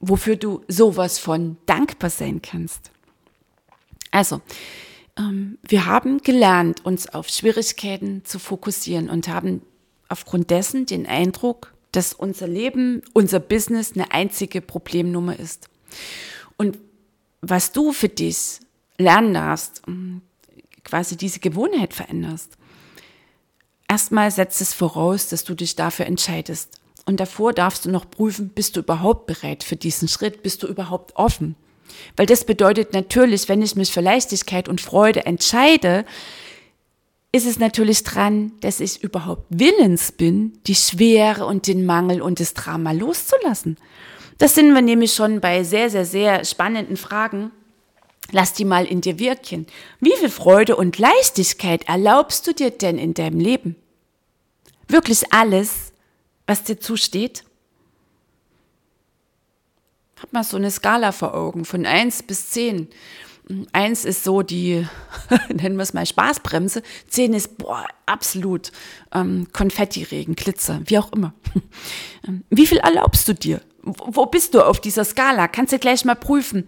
wofür 0.00 0.36
du 0.36 0.62
sowas 0.68 1.18
von 1.18 1.56
dankbar 1.66 2.10
sein 2.10 2.42
kannst. 2.42 2.90
Also, 4.10 4.42
ähm, 5.16 5.58
wir 5.66 5.86
haben 5.86 6.18
gelernt, 6.18 6.84
uns 6.84 7.08
auf 7.08 7.28
Schwierigkeiten 7.28 8.24
zu 8.24 8.38
fokussieren 8.38 9.08
und 9.08 9.28
haben 9.28 9.62
aufgrund 10.14 10.50
dessen 10.50 10.86
den 10.86 11.06
Eindruck, 11.06 11.74
dass 11.92 12.12
unser 12.12 12.46
Leben, 12.46 13.02
unser 13.12 13.40
Business 13.40 13.92
eine 13.94 14.12
einzige 14.12 14.60
Problemnummer 14.60 15.38
ist. 15.38 15.68
Und 16.56 16.78
was 17.40 17.72
du 17.72 17.92
für 17.92 18.08
dich 18.08 18.60
lernen 18.96 19.34
darfst, 19.34 19.82
ähm, 19.86 20.22
quasi 20.84 21.16
diese 21.16 21.40
Gewohnheit 21.40 21.94
veränderst, 21.94 22.56
Erstmal 23.88 24.30
setzt 24.30 24.60
es 24.60 24.74
voraus, 24.74 25.28
dass 25.28 25.44
du 25.44 25.54
dich 25.54 25.76
dafür 25.76 26.06
entscheidest. 26.06 26.80
Und 27.06 27.20
davor 27.20 27.52
darfst 27.52 27.84
du 27.84 27.90
noch 27.90 28.10
prüfen, 28.10 28.48
bist 28.48 28.76
du 28.76 28.80
überhaupt 28.80 29.26
bereit 29.26 29.62
für 29.62 29.76
diesen 29.76 30.08
Schritt? 30.08 30.42
Bist 30.42 30.62
du 30.62 30.66
überhaupt 30.66 31.14
offen? 31.16 31.54
Weil 32.16 32.26
das 32.26 32.44
bedeutet 32.44 32.94
natürlich, 32.94 33.48
wenn 33.48 33.62
ich 33.62 33.76
mich 33.76 33.92
für 33.92 34.00
Leichtigkeit 34.00 34.68
und 34.68 34.80
Freude 34.80 35.26
entscheide, 35.26 36.06
ist 37.34 37.46
es 37.46 37.58
natürlich 37.58 38.04
dran, 38.04 38.52
dass 38.60 38.78
ich 38.78 39.02
überhaupt 39.02 39.46
willens 39.48 40.12
bin, 40.12 40.56
die 40.68 40.76
Schwere 40.76 41.46
und 41.46 41.66
den 41.66 41.84
Mangel 41.84 42.22
und 42.22 42.38
das 42.38 42.54
Drama 42.54 42.92
loszulassen. 42.92 43.76
Das 44.38 44.54
sind 44.54 44.72
wir 44.72 44.82
nämlich 44.82 45.14
schon 45.14 45.40
bei 45.40 45.64
sehr, 45.64 45.90
sehr, 45.90 46.06
sehr 46.06 46.44
spannenden 46.44 46.96
Fragen. 46.96 47.50
Lass 48.30 48.52
die 48.52 48.64
mal 48.64 48.84
in 48.84 49.00
dir 49.00 49.18
wirken. 49.18 49.66
Wie 49.98 50.12
viel 50.16 50.30
Freude 50.30 50.76
und 50.76 50.96
Leichtigkeit 50.98 51.88
erlaubst 51.88 52.46
du 52.46 52.54
dir 52.54 52.70
denn 52.70 52.98
in 52.98 53.14
deinem 53.14 53.40
Leben? 53.40 53.74
Wirklich 54.86 55.32
alles, 55.32 55.92
was 56.46 56.62
dir 56.62 56.78
zusteht? 56.78 57.42
Hab 60.22 60.32
mal 60.32 60.44
so 60.44 60.56
eine 60.56 60.70
Skala 60.70 61.10
vor 61.10 61.34
Augen 61.34 61.64
von 61.64 61.84
1 61.84 62.22
bis 62.22 62.50
10. 62.50 62.86
1 63.72 64.04
ist 64.04 64.24
so 64.24 64.42
die, 64.42 64.86
nennen 65.48 65.76
wir 65.76 65.82
es 65.82 65.94
mal 65.94 66.06
Spaßbremse. 66.06 66.82
10 67.08 67.34
ist, 67.34 67.58
boah, 67.58 67.86
absolut 68.06 68.72
ähm, 69.12 69.48
Konfettiregen, 69.52 70.34
Glitzer, 70.34 70.80
wie 70.86 70.98
auch 70.98 71.12
immer. 71.12 71.34
Wie 72.50 72.66
viel 72.66 72.78
erlaubst 72.78 73.28
du 73.28 73.34
dir? 73.34 73.60
Wo 73.82 74.26
bist 74.26 74.54
du 74.54 74.62
auf 74.62 74.80
dieser 74.80 75.04
Skala? 75.04 75.46
Kannst 75.46 75.74
du 75.74 75.78
gleich 75.78 76.06
mal 76.06 76.14
prüfen. 76.14 76.66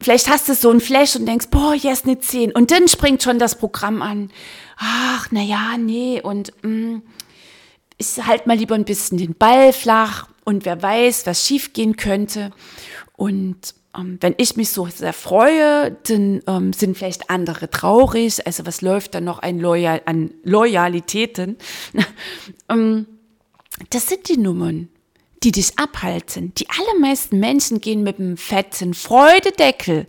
Vielleicht 0.00 0.28
hast 0.28 0.48
du 0.48 0.54
so 0.54 0.70
ein 0.70 0.80
Flash 0.80 1.14
und 1.16 1.26
denkst, 1.26 1.48
boah, 1.50 1.74
hier 1.74 1.92
ist 1.92 2.06
eine 2.06 2.18
10. 2.18 2.52
Und 2.52 2.70
dann 2.70 2.88
springt 2.88 3.22
schon 3.22 3.38
das 3.38 3.58
Programm 3.58 4.00
an. 4.00 4.30
Ach, 4.78 5.28
na 5.30 5.42
ja, 5.42 5.76
nee. 5.78 6.20
Und 6.22 6.52
mh, 6.62 6.70
mm, 6.70 7.02
ich 7.98 8.26
halt 8.26 8.46
mal 8.46 8.56
lieber 8.56 8.74
ein 8.74 8.84
bisschen 8.84 9.18
den 9.18 9.34
Ball 9.34 9.72
flach 9.72 10.28
und 10.44 10.64
wer 10.64 10.82
weiß, 10.82 11.26
was 11.26 11.46
schiefgehen 11.46 11.96
könnte. 11.96 12.50
Und 13.16 13.74
ähm, 13.85 13.85
wenn 14.20 14.34
ich 14.38 14.56
mich 14.56 14.70
so 14.70 14.86
sehr 14.86 15.12
freue, 15.12 15.96
dann 16.08 16.42
ähm, 16.46 16.72
sind 16.72 16.96
vielleicht 16.96 17.30
andere 17.30 17.70
traurig. 17.70 18.46
Also 18.46 18.66
was 18.66 18.82
läuft 18.82 19.14
da 19.14 19.20
noch 19.20 19.38
ein 19.38 19.58
Loyal 19.58 20.02
an 20.06 20.32
Loyalitäten? 20.42 21.56
ähm, 22.68 23.06
das 23.90 24.08
sind 24.08 24.28
die 24.28 24.38
Nummern 24.38 24.88
die 25.42 25.52
dich 25.52 25.78
abhalten. 25.78 26.52
Die 26.56 26.66
allermeisten 26.68 27.38
Menschen 27.38 27.80
gehen 27.80 28.02
mit 28.02 28.18
einem 28.18 28.36
fetten 28.36 28.94
Freudedeckel 28.94 30.06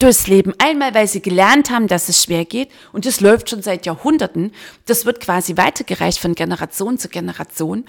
durchs 0.00 0.26
Leben. 0.26 0.52
Einmal, 0.58 0.94
weil 0.94 1.06
sie 1.06 1.22
gelernt 1.22 1.70
haben, 1.70 1.86
dass 1.86 2.08
es 2.08 2.24
schwer 2.24 2.44
geht 2.44 2.70
und 2.92 3.06
das 3.06 3.20
läuft 3.20 3.50
schon 3.50 3.62
seit 3.62 3.86
Jahrhunderten. 3.86 4.52
Das 4.86 5.06
wird 5.06 5.20
quasi 5.20 5.56
weitergereicht 5.56 6.18
von 6.18 6.34
Generation 6.34 6.98
zu 6.98 7.08
Generation. 7.08 7.84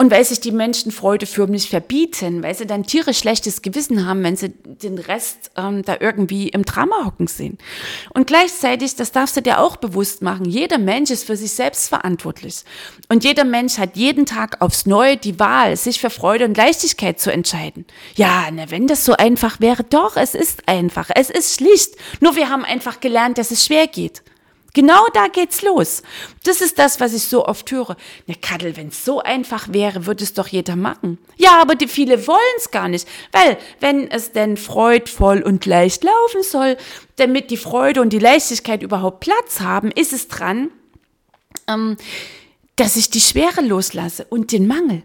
Und 0.00 0.12
weil 0.12 0.24
sich 0.24 0.38
die 0.38 0.52
Menschen 0.52 0.92
Freude 0.92 1.26
förmlich 1.26 1.68
verbieten, 1.68 2.44
weil 2.44 2.54
sie 2.54 2.68
dann 2.68 2.84
tierisch 2.84 3.18
schlechtes 3.18 3.62
Gewissen 3.62 4.06
haben, 4.06 4.22
wenn 4.22 4.36
sie 4.36 4.50
den 4.64 4.96
Rest 4.96 5.50
ähm, 5.56 5.82
da 5.82 5.96
irgendwie 5.98 6.50
im 6.50 6.64
Drama 6.64 7.04
hocken 7.04 7.26
sehen. 7.26 7.58
Und 8.14 8.28
gleichzeitig, 8.28 8.94
das 8.94 9.10
darfst 9.10 9.36
du 9.36 9.42
dir 9.42 9.58
auch 9.58 9.76
bewusst 9.76 10.22
machen, 10.22 10.44
jeder 10.44 10.78
Mensch 10.78 11.10
ist 11.10 11.24
für 11.24 11.36
sich 11.36 11.50
selbst 11.50 11.88
verantwortlich. 11.88 12.62
Und 13.08 13.24
jeder 13.24 13.42
Mensch 13.42 13.78
hat 13.78 13.96
jeden 13.96 14.24
Tag 14.24 14.60
aufs 14.60 14.86
Neue 14.86 15.16
die 15.16 15.40
Wahl, 15.40 15.76
sich 15.76 16.00
für 16.00 16.10
Freude 16.10 16.44
und 16.44 16.56
Leichtigkeit 16.56 17.18
zu 17.18 17.32
entscheiden. 17.32 17.84
Ja, 18.14 18.48
na, 18.52 18.70
wenn 18.70 18.86
das 18.86 19.04
so 19.04 19.14
einfach 19.14 19.58
wäre, 19.58 19.82
doch, 19.82 20.16
es 20.16 20.36
ist 20.36 20.68
einfach, 20.68 21.10
es 21.12 21.28
ist 21.28 21.56
schlicht. 21.56 21.96
Nur 22.20 22.36
wir 22.36 22.50
haben 22.50 22.64
einfach 22.64 23.00
gelernt, 23.00 23.36
dass 23.36 23.50
es 23.50 23.66
schwer 23.66 23.88
geht. 23.88 24.22
Genau 24.74 25.06
da 25.14 25.28
geht's 25.28 25.62
los. 25.62 26.02
Das 26.44 26.60
ist 26.60 26.78
das, 26.78 27.00
was 27.00 27.14
ich 27.14 27.24
so 27.24 27.46
oft 27.46 27.70
höre. 27.72 27.96
Ne, 28.26 28.34
Kadel, 28.34 28.76
wenn 28.76 28.88
es 28.88 29.04
so 29.04 29.20
einfach 29.20 29.72
wäre, 29.72 30.06
würde 30.06 30.24
es 30.24 30.34
doch 30.34 30.48
jeder 30.48 30.76
machen. 30.76 31.18
Ja, 31.36 31.60
aber 31.60 31.74
die 31.74 31.88
viele 31.88 32.26
wollen 32.26 32.38
es 32.58 32.70
gar 32.70 32.88
nicht. 32.88 33.08
Weil, 33.32 33.56
wenn 33.80 34.10
es 34.10 34.32
denn 34.32 34.56
freudvoll 34.56 35.42
und 35.42 35.64
leicht 35.64 36.04
laufen 36.04 36.42
soll, 36.42 36.76
damit 37.16 37.50
die 37.50 37.56
Freude 37.56 38.02
und 38.02 38.12
die 38.12 38.18
Leichtigkeit 38.18 38.82
überhaupt 38.82 39.20
Platz 39.20 39.60
haben, 39.60 39.90
ist 39.90 40.12
es 40.12 40.28
dran, 40.28 40.70
ähm, 41.66 41.96
dass 42.76 42.96
ich 42.96 43.10
die 43.10 43.20
Schwere 43.20 43.62
loslasse 43.62 44.26
und 44.28 44.52
den 44.52 44.66
Mangel. 44.66 45.02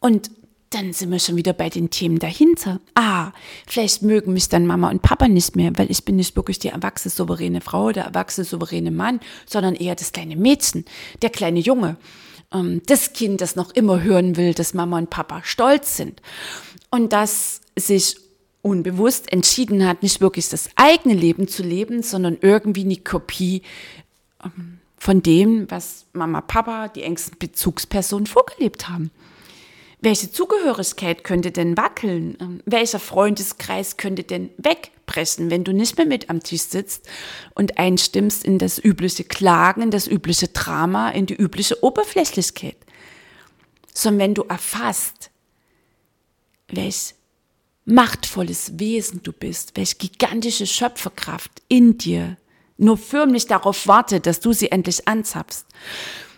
Und 0.00 0.30
dann 0.74 0.92
sind 0.92 1.10
wir 1.12 1.20
schon 1.20 1.36
wieder 1.36 1.52
bei 1.52 1.70
den 1.70 1.90
Themen 1.90 2.18
dahinter. 2.18 2.80
Ah, 2.94 3.32
vielleicht 3.66 4.02
mögen 4.02 4.32
mich 4.32 4.48
dann 4.48 4.66
Mama 4.66 4.90
und 4.90 5.02
Papa 5.02 5.28
nicht 5.28 5.54
mehr, 5.54 5.72
weil 5.76 5.90
ich 5.90 6.04
bin 6.04 6.16
nicht 6.16 6.34
wirklich 6.34 6.58
die 6.58 6.68
erwachsene 6.68 7.12
souveräne 7.12 7.60
Frau, 7.60 7.92
der 7.92 8.04
erwachsene 8.04 8.44
souveräne 8.44 8.90
Mann, 8.90 9.20
sondern 9.46 9.74
eher 9.76 9.94
das 9.94 10.12
kleine 10.12 10.36
Mädchen, 10.36 10.84
der 11.22 11.30
kleine 11.30 11.60
Junge, 11.60 11.96
ähm, 12.52 12.82
das 12.86 13.12
Kind, 13.12 13.40
das 13.40 13.54
noch 13.54 13.70
immer 13.70 14.02
hören 14.02 14.36
will, 14.36 14.52
dass 14.52 14.74
Mama 14.74 14.98
und 14.98 15.10
Papa 15.10 15.42
stolz 15.44 15.96
sind. 15.96 16.20
Und 16.90 17.12
das 17.12 17.60
sich 17.76 18.16
unbewusst 18.62 19.32
entschieden 19.32 19.86
hat, 19.86 20.02
nicht 20.02 20.20
wirklich 20.20 20.48
das 20.48 20.70
eigene 20.74 21.14
Leben 21.14 21.46
zu 21.46 21.62
leben, 21.62 22.02
sondern 22.02 22.38
irgendwie 22.40 22.84
eine 22.84 22.96
Kopie 22.96 23.62
ähm, 24.42 24.78
von 24.96 25.22
dem, 25.22 25.70
was 25.70 26.06
Mama, 26.14 26.40
Papa, 26.40 26.88
die 26.88 27.02
engsten 27.02 27.38
Bezugspersonen 27.38 28.26
vorgelebt 28.26 28.88
haben. 28.88 29.10
Welche 30.04 30.30
Zugehörigkeit 30.30 31.24
könnte 31.24 31.50
denn 31.50 31.78
wackeln? 31.78 32.36
Ähm, 32.38 32.62
welcher 32.66 33.00
Freundeskreis 33.00 33.96
könnte 33.96 34.22
denn 34.22 34.50
wegbrechen, 34.58 35.50
wenn 35.50 35.64
du 35.64 35.72
nicht 35.72 35.96
mehr 35.96 36.06
mit 36.06 36.28
am 36.28 36.42
Tisch 36.42 36.60
sitzt 36.64 37.08
und 37.54 37.78
einstimmst 37.78 38.44
in 38.44 38.58
das 38.58 38.78
übliche 38.78 39.24
Klagen, 39.24 39.80
in 39.80 39.90
das 39.90 40.06
übliche 40.06 40.48
Drama, 40.48 41.08
in 41.08 41.24
die 41.24 41.34
übliche 41.34 41.82
Oberflächlichkeit? 41.82 42.76
Sondern 43.94 44.20
wenn 44.20 44.34
du 44.34 44.42
erfasst, 44.42 45.30
welch 46.68 47.14
machtvolles 47.86 48.78
Wesen 48.78 49.22
du 49.22 49.32
bist, 49.32 49.74
welch 49.74 49.96
gigantische 49.96 50.66
Schöpferkraft 50.66 51.62
in 51.68 51.96
dir 51.96 52.36
nur 52.76 52.98
förmlich 52.98 53.46
darauf 53.46 53.86
wartet, 53.86 54.26
dass 54.26 54.40
du 54.40 54.52
sie 54.52 54.70
endlich 54.70 55.08
anzapfst. 55.08 55.64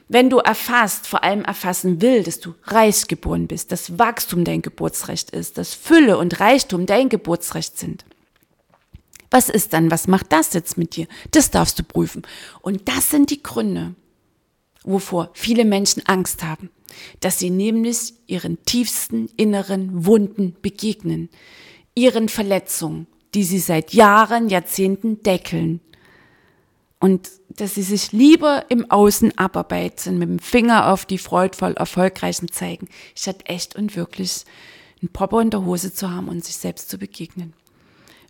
Wenn 0.09 0.31
du 0.31 0.39
erfasst, 0.39 1.07
vor 1.07 1.25
allem 1.25 1.45
erfassen 1.45 2.01
will, 2.01 2.23
dass 2.23 2.39
du 2.39 2.55
reich 2.65 3.09
geboren 3.09 3.49
bist, 3.49 3.73
dass 3.73 3.99
Wachstum 3.99 4.45
dein 4.45 4.63
Geburtsrecht 4.63 5.31
ist, 5.31 5.59
dass 5.59 5.75
Fülle 5.75 6.19
und 6.19 6.39
Reichtum 6.39 6.87
dein 6.87 7.09
Geburtsrecht 7.09 7.77
sind. 7.77 8.05
Was 9.31 9.49
ist 9.49 9.73
dann? 9.73 9.91
Was 9.91 10.07
macht 10.07 10.33
das 10.33 10.53
jetzt 10.53 10.79
mit 10.79 10.95
dir? 10.95 11.09
Das 11.33 11.51
darfst 11.51 11.79
du 11.79 11.83
prüfen. 11.83 12.23
Und 12.63 12.89
das 12.89 13.11
sind 13.11 13.31
die 13.31 13.43
Gründe, 13.43 13.95
wovor 14.85 15.31
viele 15.35 15.65
Menschen 15.65 16.07
Angst 16.07 16.45
haben, 16.45 16.71
dass 17.19 17.41
sie 17.41 17.51
nämlich 17.51 18.15
ihren 18.29 18.63
tiefsten 18.65 19.29
inneren 19.37 20.07
Wunden 20.07 20.57
begegnen, 20.63 21.29
ihren 21.97 22.29
Verletzungen, 22.29 23.09
die 23.35 23.43
sie 23.43 23.59
seit 23.59 23.93
Jahren, 23.93 24.49
Jahrzehnten 24.49 25.25
deckeln 25.25 25.81
und 27.01 27.29
dass 27.57 27.75
sie 27.75 27.83
sich 27.83 28.13
lieber 28.13 28.67
im 28.69 28.91
Außen 28.91 29.37
abarbeiten, 29.39 30.19
mit 30.19 30.29
dem 30.29 30.39
Finger 30.39 30.93
auf 30.93 31.07
die 31.07 31.19
freudvoll 31.19 31.73
Erfolgreichen 31.73 32.51
zeigen, 32.51 32.89
statt 33.15 33.41
echt 33.45 33.77
und 33.77 33.97
wirklich 33.97 34.45
einen 35.01 35.13
Popper 35.13 35.41
in 35.41 35.51
der 35.51 35.65
Hose 35.65 35.93
zu 35.93 36.11
haben 36.11 36.29
und 36.29 36.45
sich 36.45 36.57
selbst 36.57 36.89
zu 36.89 36.99
begegnen. 36.99 37.53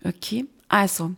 Okay, 0.04 0.46
also 0.68 1.12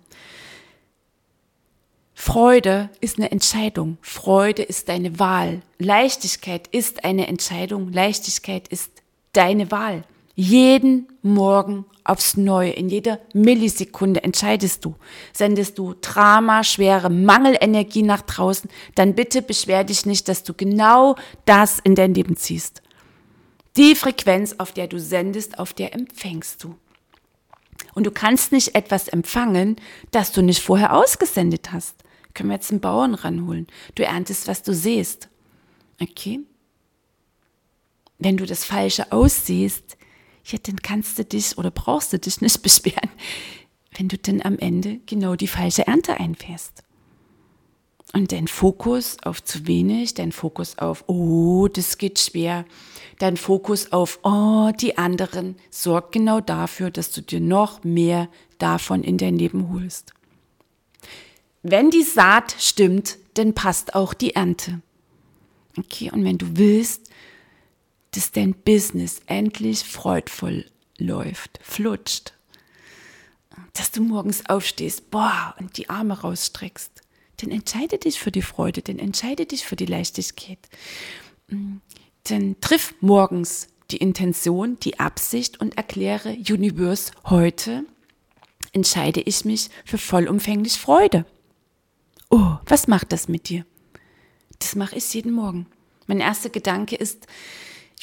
Freude 2.14 2.90
ist 3.00 3.18
eine 3.18 3.30
Entscheidung. 3.30 3.96
Freude 4.02 4.62
ist 4.62 4.88
deine 4.88 5.18
Wahl. 5.18 5.62
Leichtigkeit 5.78 6.66
ist 6.68 7.04
eine 7.04 7.28
Entscheidung. 7.28 7.92
Leichtigkeit 7.92 8.66
ist 8.68 8.90
deine 9.32 9.70
Wahl. 9.70 10.02
Jeden 10.40 11.08
Morgen 11.22 11.84
aufs 12.04 12.36
Neue, 12.36 12.70
in 12.70 12.88
jeder 12.88 13.18
Millisekunde 13.34 14.22
entscheidest 14.22 14.84
du. 14.84 14.94
Sendest 15.32 15.76
du 15.80 15.94
Drama, 16.00 16.62
schwere 16.62 17.10
Mangelenergie 17.10 18.04
nach 18.04 18.22
draußen, 18.22 18.70
dann 18.94 19.16
bitte 19.16 19.42
beschwer 19.42 19.82
dich 19.82 20.06
nicht, 20.06 20.28
dass 20.28 20.44
du 20.44 20.54
genau 20.54 21.16
das 21.44 21.80
in 21.80 21.96
dein 21.96 22.14
Leben 22.14 22.36
ziehst. 22.36 22.82
Die 23.76 23.96
Frequenz, 23.96 24.54
auf 24.58 24.70
der 24.70 24.86
du 24.86 25.00
sendest, 25.00 25.58
auf 25.58 25.72
der 25.72 25.92
empfängst 25.92 26.62
du. 26.62 26.76
Und 27.94 28.06
du 28.06 28.12
kannst 28.12 28.52
nicht 28.52 28.76
etwas 28.76 29.08
empfangen, 29.08 29.74
das 30.12 30.30
du 30.30 30.40
nicht 30.40 30.62
vorher 30.62 30.94
ausgesendet 30.94 31.72
hast. 31.72 31.96
Können 32.34 32.50
wir 32.50 32.54
jetzt 32.54 32.70
einen 32.70 32.80
Bauern 32.80 33.14
ranholen. 33.14 33.66
Du 33.96 34.04
erntest, 34.04 34.46
was 34.46 34.62
du 34.62 34.72
siehst. 34.72 35.28
Okay? 36.00 36.38
Wenn 38.20 38.36
du 38.36 38.46
das 38.46 38.64
Falsche 38.64 39.10
aussiehst, 39.10 39.97
ja, 40.48 40.58
dann 40.62 40.80
kannst 40.82 41.18
du 41.18 41.24
dich 41.24 41.56
oder 41.58 41.70
brauchst 41.70 42.12
du 42.12 42.18
dich 42.18 42.40
nicht 42.40 42.62
beschweren, 42.62 43.10
wenn 43.96 44.08
du 44.08 44.18
dann 44.18 44.42
am 44.42 44.58
Ende 44.58 45.00
genau 45.06 45.34
die 45.34 45.48
falsche 45.48 45.86
Ernte 45.86 46.18
einfährst. 46.18 46.82
Und 48.14 48.32
dein 48.32 48.48
Fokus 48.48 49.18
auf 49.22 49.44
zu 49.44 49.66
wenig, 49.66 50.14
dein 50.14 50.32
Fokus 50.32 50.78
auf, 50.78 51.04
oh, 51.08 51.68
das 51.68 51.98
geht 51.98 52.18
schwer, 52.18 52.64
dein 53.18 53.36
Fokus 53.36 53.92
auf, 53.92 54.20
oh, 54.22 54.70
die 54.80 54.96
anderen, 54.96 55.56
sorgt 55.70 56.12
genau 56.12 56.40
dafür, 56.40 56.90
dass 56.90 57.10
du 57.10 57.20
dir 57.20 57.40
noch 57.40 57.84
mehr 57.84 58.28
davon 58.56 59.04
in 59.04 59.18
dein 59.18 59.36
Leben 59.36 59.70
holst. 59.70 60.14
Wenn 61.62 61.90
die 61.90 62.02
Saat 62.02 62.56
stimmt, 62.58 63.18
dann 63.34 63.52
passt 63.52 63.94
auch 63.94 64.14
die 64.14 64.34
Ernte. 64.34 64.80
Okay, 65.76 66.10
und 66.10 66.24
wenn 66.24 66.38
du 66.38 66.56
willst, 66.56 67.07
dass 68.12 68.32
dein 68.32 68.54
Business 68.54 69.20
endlich 69.26 69.84
freudvoll 69.84 70.66
läuft, 70.98 71.58
flutscht. 71.62 72.32
Dass 73.74 73.90
du 73.90 74.02
morgens 74.02 74.48
aufstehst, 74.48 75.10
boah, 75.10 75.54
und 75.58 75.76
die 75.76 75.90
Arme 75.90 76.20
rausstreckst. 76.20 76.90
Dann 77.38 77.50
entscheide 77.50 77.98
dich 77.98 78.18
für 78.18 78.32
die 78.32 78.42
Freude, 78.42 78.82
dann 78.82 78.98
entscheide 78.98 79.46
dich 79.46 79.64
für 79.64 79.76
die 79.76 79.86
Leichtigkeit. 79.86 80.58
Dann 81.48 82.56
triff 82.60 82.94
morgens 83.00 83.68
die 83.90 83.98
Intention, 83.98 84.78
die 84.80 85.00
Absicht 85.00 85.60
und 85.60 85.76
erkläre 85.76 86.30
Universe, 86.30 87.12
heute 87.24 87.84
entscheide 88.72 89.20
ich 89.20 89.44
mich 89.44 89.70
für 89.84 89.98
vollumfänglich 89.98 90.74
Freude. 90.74 91.24
Oh, 92.30 92.56
was 92.66 92.86
macht 92.86 93.12
das 93.12 93.28
mit 93.28 93.48
dir? 93.48 93.64
Das 94.58 94.74
mache 94.74 94.96
ich 94.96 95.14
jeden 95.14 95.32
Morgen. 95.32 95.66
Mein 96.06 96.20
erster 96.20 96.50
Gedanke 96.50 96.96
ist, 96.96 97.26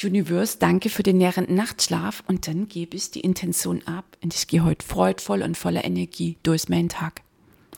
Universe, 0.04 0.58
danke 0.58 0.90
für 0.90 1.02
den 1.02 1.18
nährenden 1.18 1.54
Nachtschlaf 1.54 2.22
und 2.26 2.46
dann 2.46 2.68
gebe 2.68 2.96
ich 2.96 3.10
die 3.10 3.20
Intention 3.20 3.82
ab 3.86 4.04
und 4.22 4.34
ich 4.34 4.46
gehe 4.46 4.64
heute 4.64 4.86
freudvoll 4.86 5.42
und 5.42 5.56
voller 5.56 5.84
Energie 5.84 6.36
durch 6.42 6.68
meinen 6.68 6.88
Tag. 6.88 7.22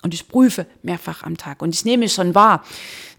Und 0.03 0.15
ich 0.15 0.29
prüfe 0.29 0.67
mehrfach 0.83 1.23
am 1.23 1.37
Tag 1.37 1.63
und 1.63 1.75
ich 1.75 1.85
nehme 1.85 2.09
schon 2.09 2.35
wahr, 2.35 2.65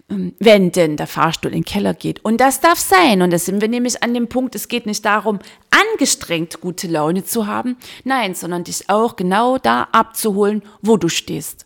ähm, 0.10 0.34
wenn 0.40 0.72
denn 0.72 0.98
der 0.98 1.08
Fahrstuhl 1.08 1.52
in 1.52 1.60
den 1.60 1.66
Keller 1.66 1.94
geht. 1.94 2.24
Und 2.24 2.42
das 2.42 2.62
darf 2.62 2.80
sein. 2.80 3.22
Und 3.22 3.32
da 3.32 3.40
sind 3.40 3.62
wir 3.62 3.68
nämlich 3.68 4.02
an 4.02 4.14
dem 4.14 4.28
Punkt, 4.28 4.56
es 4.56 4.68
geht 4.68 4.86
nicht 4.86 5.06
darum, 5.06 5.40
angestrengt 5.70 6.62
gute 6.62 6.88
Laune 6.88 7.24
zu 7.24 7.48
haben, 7.48 7.78
nein, 8.04 8.34
sondern 8.34 8.64
dich 8.64 8.90
auch 8.90 9.16
genau 9.16 9.58
da 9.58 9.88
abzuholen, 9.92 10.64
wo 10.82 10.98
du 10.98 11.10
stehst. 11.10 11.66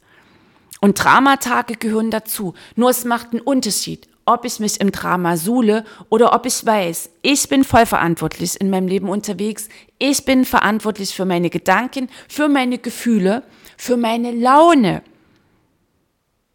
Und 0.81 1.01
Dramatage 1.01 1.75
gehören 1.75 2.11
dazu. 2.11 2.53
Nur 2.75 2.89
es 2.89 3.05
macht 3.05 3.31
einen 3.31 3.41
Unterschied, 3.41 4.09
ob 4.25 4.45
ich 4.45 4.59
mich 4.59 4.79
im 4.79 4.91
Drama 4.91 5.37
suhle 5.37 5.83
oder 6.09 6.33
ob 6.33 6.45
ich 6.45 6.65
weiß, 6.65 7.09
ich 7.21 7.49
bin 7.49 7.63
voll 7.63 7.85
verantwortlich 7.85 8.59
in 8.59 8.69
meinem 8.69 8.87
Leben 8.87 9.09
unterwegs, 9.09 9.67
ich 9.99 10.25
bin 10.25 10.45
verantwortlich 10.45 11.13
für 11.13 11.25
meine 11.25 11.49
Gedanken, 11.49 12.09
für 12.27 12.47
meine 12.47 12.77
Gefühle, 12.77 13.43
für 13.77 13.97
meine 13.97 14.31
Laune. 14.31 15.03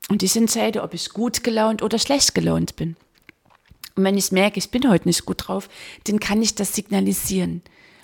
Und 0.08 0.22
ich 0.22 0.36
entscheide, 0.36 0.82
ob 0.82 0.94
ich 0.94 1.10
gut 1.10 1.44
gelaunt 1.44 1.82
oder 1.82 1.98
schlecht 1.98 2.34
gelaunt 2.34 2.76
bin. 2.76 2.96
Und 3.94 4.04
wenn 4.04 4.16
ich 4.16 4.32
merke, 4.32 4.58
ich 4.58 4.70
bin 4.70 4.88
heute 4.88 5.08
nicht 5.08 5.26
gut 5.26 5.48
drauf, 5.48 5.68
dann 6.04 6.20
kann 6.20 6.40
ich 6.40 6.54
das 6.54 6.74
signalisieren 6.74 7.62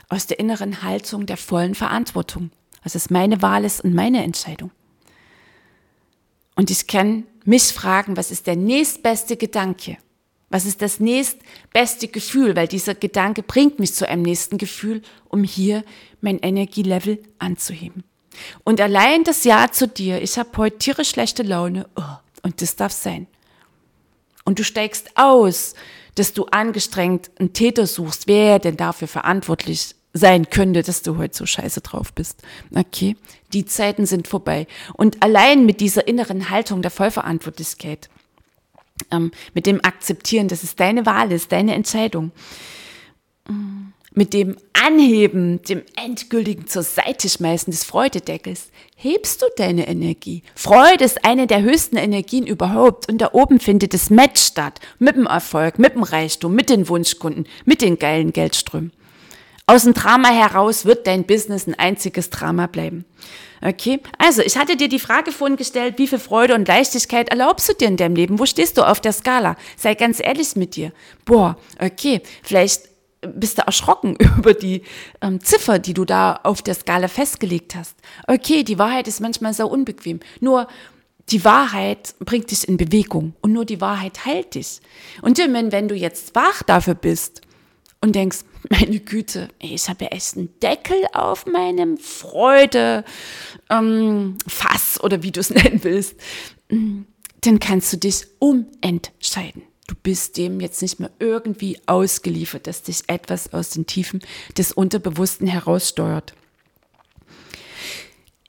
aus 0.08 0.26
der 0.26 0.38
inneren 0.38 0.82
Haltung 0.82 1.24
der 1.24 1.36
vollen 1.36 1.74
Verantwortung. 1.74 2.50
Was 2.82 2.94
es 2.94 3.08
meine 3.08 3.40
Wahl 3.40 3.64
ist 3.64 3.82
und 3.82 3.94
meine 3.94 4.22
Entscheidung. 4.22 4.70
Und 6.54 6.70
ich 6.70 6.86
kann 6.86 7.24
mich 7.44 7.72
fragen, 7.72 8.16
was 8.16 8.30
ist 8.30 8.46
der 8.46 8.56
nächstbeste 8.56 9.36
Gedanke? 9.36 9.98
Was 10.50 10.66
ist 10.66 10.82
das 10.82 11.00
nächstbeste 11.00 12.08
Gefühl? 12.08 12.54
Weil 12.54 12.68
dieser 12.68 12.94
Gedanke 12.94 13.42
bringt 13.42 13.78
mich 13.78 13.94
zu 13.94 14.08
einem 14.08 14.22
nächsten 14.22 14.58
Gefühl, 14.58 15.02
um 15.28 15.42
hier 15.42 15.84
mein 16.20 16.38
Energielevel 16.38 17.22
anzuheben. 17.38 18.04
Und 18.62 18.80
allein 18.80 19.24
das 19.24 19.44
Ja 19.44 19.70
zu 19.70 19.88
dir, 19.88 20.22
ich 20.22 20.38
habe 20.38 20.50
heute 20.56 20.78
tierisch 20.78 21.10
schlechte 21.10 21.42
Laune, 21.42 21.88
oh, 21.96 22.02
und 22.42 22.60
das 22.60 22.76
darf 22.76 22.92
sein. 22.92 23.26
Und 24.44 24.58
du 24.58 24.64
steigst 24.64 25.10
aus, 25.16 25.74
dass 26.14 26.32
du 26.32 26.44
angestrengt 26.46 27.30
einen 27.38 27.52
Täter 27.52 27.86
suchst, 27.86 28.28
wer 28.28 28.58
denn 28.58 28.76
dafür 28.76 29.08
verantwortlich 29.08 29.94
sein 30.14 30.48
könnte, 30.48 30.82
dass 30.82 31.02
du 31.02 31.18
heute 31.18 31.36
so 31.36 31.44
scheiße 31.44 31.80
drauf 31.80 32.14
bist. 32.14 32.42
Okay, 32.74 33.16
die 33.52 33.66
Zeiten 33.66 34.06
sind 34.06 34.28
vorbei. 34.28 34.66
Und 34.94 35.22
allein 35.22 35.66
mit 35.66 35.80
dieser 35.80 36.06
inneren 36.06 36.48
Haltung 36.50 36.80
der 36.80 36.92
Vollverantwortlichkeit, 36.92 38.08
ähm, 39.10 39.32
mit 39.52 39.66
dem 39.66 39.84
Akzeptieren, 39.84 40.48
dass 40.48 40.62
es 40.62 40.76
deine 40.76 41.04
Wahl 41.04 41.32
ist, 41.32 41.50
deine 41.50 41.74
Entscheidung, 41.74 42.30
mm, 43.48 43.88
mit 44.16 44.32
dem 44.32 44.56
Anheben, 44.72 45.60
dem 45.62 45.82
endgültigen 45.96 46.68
zur 46.68 46.84
Seite 46.84 47.28
schmeißen 47.28 47.72
des 47.72 47.82
Freudedeckels, 47.82 48.70
hebst 48.94 49.42
du 49.42 49.46
deine 49.56 49.88
Energie. 49.88 50.44
Freude 50.54 51.04
ist 51.04 51.24
eine 51.24 51.48
der 51.48 51.62
höchsten 51.62 51.96
Energien 51.96 52.46
überhaupt 52.46 53.10
und 53.10 53.18
da 53.18 53.30
oben 53.32 53.58
findet 53.58 53.92
das 53.92 54.10
Match 54.10 54.40
statt. 54.40 54.78
Mit 55.00 55.16
dem 55.16 55.26
Erfolg, 55.26 55.80
mit 55.80 55.94
dem 55.94 56.04
Reichtum, 56.04 56.54
mit 56.54 56.70
den 56.70 56.88
Wunschkunden, 56.88 57.48
mit 57.64 57.82
den 57.82 57.98
geilen 57.98 58.32
Geldströmen. 58.32 58.92
Aus 59.66 59.84
dem 59.84 59.94
Drama 59.94 60.28
heraus 60.28 60.84
wird 60.84 61.06
dein 61.06 61.24
Business 61.24 61.66
ein 61.66 61.74
einziges 61.74 62.28
Drama 62.28 62.66
bleiben. 62.66 63.06
Okay, 63.62 64.00
also 64.18 64.42
ich 64.42 64.58
hatte 64.58 64.76
dir 64.76 64.88
die 64.88 64.98
Frage 64.98 65.32
vorhin 65.32 65.56
gestellt, 65.56 65.94
wie 65.96 66.06
viel 66.06 66.18
Freude 66.18 66.54
und 66.54 66.68
Leichtigkeit 66.68 67.30
erlaubst 67.30 67.68
du 67.70 67.72
dir 67.72 67.88
in 67.88 67.96
deinem 67.96 68.14
Leben? 68.14 68.38
Wo 68.38 68.44
stehst 68.44 68.76
du 68.76 68.82
auf 68.82 69.00
der 69.00 69.14
Skala? 69.14 69.56
Sei 69.78 69.94
ganz 69.94 70.20
ehrlich 70.20 70.54
mit 70.54 70.76
dir. 70.76 70.92
Boah, 71.24 71.56
okay, 71.80 72.20
vielleicht 72.42 72.90
bist 73.22 73.56
du 73.56 73.62
erschrocken 73.62 74.18
über 74.38 74.52
die 74.52 74.82
ähm, 75.22 75.40
Ziffer, 75.40 75.78
die 75.78 75.94
du 75.94 76.04
da 76.04 76.40
auf 76.42 76.60
der 76.60 76.74
Skala 76.74 77.08
festgelegt 77.08 77.74
hast. 77.74 77.96
Okay, 78.26 78.64
die 78.64 78.78
Wahrheit 78.78 79.08
ist 79.08 79.20
manchmal 79.20 79.54
so 79.54 79.66
unbequem. 79.66 80.20
Nur 80.40 80.68
die 81.30 81.42
Wahrheit 81.42 82.14
bringt 82.18 82.50
dich 82.50 82.68
in 82.68 82.76
Bewegung 82.76 83.34
und 83.40 83.52
nur 83.52 83.64
die 83.64 83.80
Wahrheit 83.80 84.26
heilt 84.26 84.56
dich. 84.56 84.80
Und 85.22 85.38
wenn 85.38 85.88
du 85.88 85.94
jetzt 85.94 86.34
wach 86.34 86.62
dafür 86.62 86.94
bist 86.94 87.40
und 88.02 88.14
denkst, 88.14 88.40
meine 88.70 89.00
Güte, 89.00 89.48
ich 89.58 89.88
habe 89.88 90.04
ja 90.04 90.10
echt 90.10 90.36
einen 90.36 90.58
Deckel 90.60 90.96
auf 91.12 91.46
meinem 91.46 91.98
Freude 91.98 93.04
ähm, 93.70 94.36
Fass 94.46 95.02
oder 95.02 95.22
wie 95.22 95.32
du 95.32 95.40
es 95.40 95.50
nennen 95.50 95.80
willst, 95.82 96.14
dann 96.68 97.60
kannst 97.60 97.92
du 97.92 97.96
dich 97.98 98.26
umentscheiden. 98.38 99.62
Du 99.86 99.94
bist 100.02 100.38
dem 100.38 100.60
jetzt 100.60 100.80
nicht 100.80 100.98
mehr 100.98 101.10
irgendwie 101.18 101.78
ausgeliefert, 101.86 102.66
dass 102.66 102.82
dich 102.82 103.02
etwas 103.06 103.52
aus 103.52 103.70
den 103.70 103.86
Tiefen 103.86 104.20
des 104.56 104.72
Unterbewussten 104.72 105.46
heraussteuert. 105.46 106.32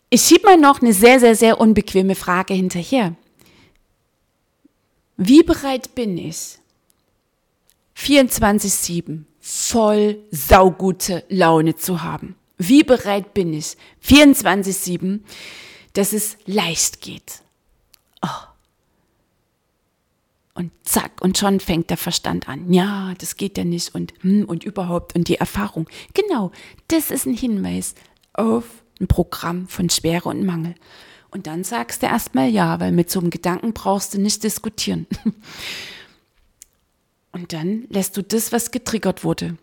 Ich 0.10 0.22
schiebe 0.22 0.46
mal 0.46 0.58
noch 0.58 0.82
eine 0.82 0.94
sehr, 0.94 1.20
sehr, 1.20 1.36
sehr 1.36 1.60
unbequeme 1.60 2.16
Frage 2.16 2.54
hinterher. 2.54 3.16
Wie 5.18 5.44
bereit 5.44 5.94
bin 5.94 6.18
ich, 6.18 6.58
24-7 7.98 9.26
voll 9.48 10.18
saugute 10.32 11.24
Laune 11.30 11.76
zu 11.76 12.02
haben. 12.02 12.36
Wie 12.58 12.82
bereit 12.82 13.36
bin 13.36 13.54
ich, 13.54 13.78
24-7, 14.04 15.20
dass 15.94 16.14
es 16.14 16.38
leicht 16.48 17.00
geht. 17.00 17.44
Oh. 18.24 18.48
Und 20.56 20.72
zack, 20.84 21.22
und 21.22 21.38
schon 21.38 21.60
fängt 21.60 21.92
der 21.92 21.98
Verstand 21.98 22.50
an. 22.50 22.74
Ja, 22.74 23.14
das 23.20 23.36
geht 23.38 23.60
ja 23.60 23.66
nicht 23.66 23.94
und, 23.94 24.16
hm, 24.22 24.46
und 24.46 24.64
überhaupt 24.64 25.14
und 25.14 25.28
die 25.28 25.36
Erfahrung. 25.36 25.88
Genau, 26.16 26.52
das 26.88 27.12
ist 27.12 27.28
ein 27.28 27.38
Hinweis 27.38 27.94
auf 28.34 28.66
ein 29.00 29.06
Programm 29.06 29.68
von 29.68 29.92
Schwere 29.92 30.30
und 30.30 30.44
Mangel. 30.44 30.74
Und 31.30 31.46
dann 31.46 31.64
sagst 31.64 32.02
du 32.02 32.08
erstmal 32.08 32.50
ja, 32.50 32.80
weil 32.80 32.92
mit 32.92 33.12
so 33.12 33.20
einem 33.20 33.30
Gedanken 33.30 33.74
brauchst 33.74 34.16
du 34.16 34.20
nicht 34.20 34.42
diskutieren. 34.44 35.06
Und 37.36 37.52
dann 37.52 37.84
lässt 37.90 38.16
du 38.16 38.24
das, 38.24 38.54
was 38.54 38.72
getriggert 38.72 39.26
wurde, 39.26 39.58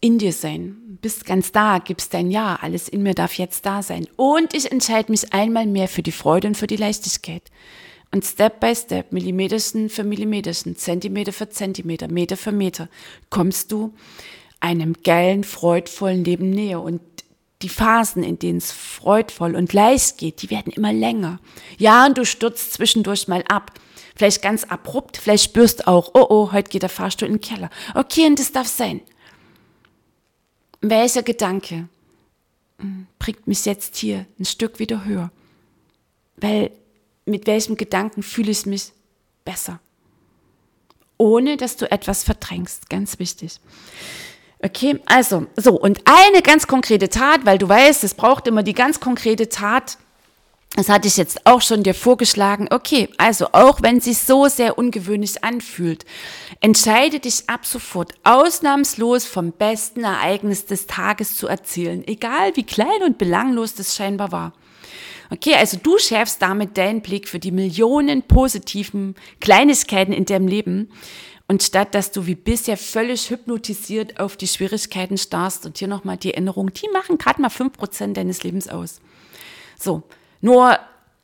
in 0.00 0.18
dir 0.18 0.32
sein. 0.32 0.98
Bist 1.00 1.24
ganz 1.24 1.52
da, 1.52 1.78
gibst 1.78 2.12
dein 2.12 2.28
Ja, 2.28 2.58
alles 2.60 2.88
in 2.88 3.04
mir 3.04 3.14
darf 3.14 3.34
jetzt 3.34 3.64
da 3.66 3.84
sein. 3.84 4.08
Und 4.16 4.52
ich 4.52 4.72
entscheide 4.72 5.12
mich 5.12 5.32
einmal 5.32 5.66
mehr 5.66 5.86
für 5.86 6.02
die 6.02 6.10
Freude 6.10 6.48
und 6.48 6.56
für 6.56 6.66
die 6.66 6.74
Leichtigkeit. 6.74 7.44
Und 8.10 8.24
Step 8.24 8.58
by 8.58 8.74
Step, 8.74 9.12
Millimeterchen 9.12 9.88
für 9.88 10.02
Millimeterchen, 10.02 10.74
Zentimeter 10.74 11.32
für 11.32 11.48
Zentimeter, 11.50 12.08
Meter 12.08 12.36
für 12.36 12.50
Meter, 12.50 12.88
kommst 13.30 13.70
du 13.70 13.94
einem 14.58 14.94
geilen, 15.04 15.44
freudvollen 15.44 16.24
Leben 16.24 16.50
näher. 16.50 16.82
Und 16.82 17.00
die 17.62 17.68
Phasen, 17.68 18.24
in 18.24 18.40
denen 18.40 18.58
es 18.58 18.72
freudvoll 18.72 19.54
und 19.54 19.72
leicht 19.72 20.18
geht, 20.18 20.42
die 20.42 20.50
werden 20.50 20.72
immer 20.72 20.92
länger. 20.92 21.38
Ja, 21.78 22.06
und 22.06 22.18
du 22.18 22.24
stürzt 22.24 22.72
zwischendurch 22.72 23.28
mal 23.28 23.44
ab. 23.48 23.70
Vielleicht 24.20 24.42
ganz 24.42 24.64
abrupt, 24.64 25.16
vielleicht 25.16 25.44
spürst 25.44 25.80
du 25.80 25.88
auch, 25.88 26.10
oh 26.12 26.26
oh, 26.28 26.52
heute 26.52 26.68
geht 26.68 26.82
der 26.82 26.90
Fahrstuhl 26.90 27.26
in 27.26 27.36
den 27.36 27.40
Keller. 27.40 27.70
Okay, 27.94 28.26
und 28.26 28.38
das 28.38 28.52
darf 28.52 28.68
sein. 28.68 29.00
Welcher 30.82 31.22
Gedanke 31.22 31.88
hm, 32.78 33.06
bringt 33.18 33.46
mich 33.46 33.64
jetzt 33.64 33.96
hier 33.96 34.26
ein 34.38 34.44
Stück 34.44 34.78
wieder 34.78 35.06
höher? 35.06 35.30
Weil 36.36 36.70
mit 37.24 37.46
welchem 37.46 37.78
Gedanken 37.78 38.22
fühle 38.22 38.50
ich 38.50 38.66
mich 38.66 38.92
besser? 39.46 39.80
Ohne 41.16 41.56
dass 41.56 41.78
du 41.78 41.90
etwas 41.90 42.22
verdrängst, 42.22 42.90
ganz 42.90 43.18
wichtig. 43.20 43.58
Okay, 44.62 45.00
also, 45.06 45.46
so, 45.56 45.80
und 45.80 46.02
eine 46.04 46.42
ganz 46.42 46.66
konkrete 46.66 47.08
Tat, 47.08 47.46
weil 47.46 47.56
du 47.56 47.70
weißt, 47.70 48.04
es 48.04 48.12
braucht 48.12 48.46
immer 48.46 48.62
die 48.62 48.74
ganz 48.74 49.00
konkrete 49.00 49.48
Tat. 49.48 49.96
Das 50.76 50.88
hatte 50.88 51.08
ich 51.08 51.16
jetzt 51.16 51.46
auch 51.46 51.60
schon 51.60 51.82
dir 51.82 51.94
vorgeschlagen. 51.94 52.68
Okay, 52.70 53.08
also 53.18 53.48
auch 53.52 53.82
wenn 53.82 54.00
sich 54.00 54.18
so 54.18 54.46
sehr 54.46 54.78
ungewöhnlich 54.78 55.42
anfühlt, 55.42 56.04
entscheide 56.60 57.18
dich 57.18 57.48
ab 57.48 57.66
sofort 57.66 58.12
ausnahmslos 58.22 59.26
vom 59.26 59.52
besten 59.52 60.04
Ereignis 60.04 60.66
des 60.66 60.86
Tages 60.86 61.36
zu 61.36 61.48
erzählen, 61.48 62.06
egal 62.06 62.54
wie 62.54 62.62
klein 62.62 63.02
und 63.04 63.18
belanglos 63.18 63.74
das 63.74 63.96
scheinbar 63.96 64.30
war. 64.30 64.52
Okay, 65.32 65.54
also 65.54 65.76
du 65.76 65.98
schärfst 65.98 66.40
damit 66.40 66.78
deinen 66.78 67.02
Blick 67.02 67.28
für 67.28 67.38
die 67.38 67.52
Millionen 67.52 68.22
positiven 68.22 69.16
Kleinigkeiten 69.40 70.12
in 70.12 70.24
deinem 70.24 70.48
Leben 70.48 70.90
und 71.46 71.62
statt 71.64 71.94
dass 71.94 72.12
du 72.12 72.26
wie 72.26 72.36
bisher 72.36 72.76
völlig 72.76 73.30
hypnotisiert 73.30 74.20
auf 74.20 74.36
die 74.36 74.48
Schwierigkeiten 74.48 75.18
starrst 75.18 75.66
und 75.66 75.78
hier 75.78 75.88
nochmal 75.88 76.16
die 76.16 76.32
Erinnerung, 76.32 76.72
die 76.72 76.88
machen 76.92 77.18
gerade 77.18 77.42
mal 77.42 77.48
fünf 77.48 77.74
Prozent 77.74 78.16
deines 78.16 78.44
Lebens 78.44 78.68
aus. 78.68 79.00
So, 79.78 80.04
nur 80.40 80.78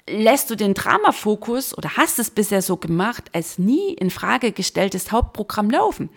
lässt 0.09 0.51
du 0.51 0.55
den 0.55 0.75
Dramafokus 0.75 1.77
oder 1.77 1.97
hast 1.97 2.19
es 2.19 2.31
bisher 2.31 2.63
so 2.63 2.77
gemacht, 2.77 3.25
als 3.33 3.59
nie 3.59 3.95
in 3.95 4.11
Frage 4.11 4.53
gestelltes 4.53 5.11
Hauptprogramm 5.13 5.71
laufen. 5.71 6.11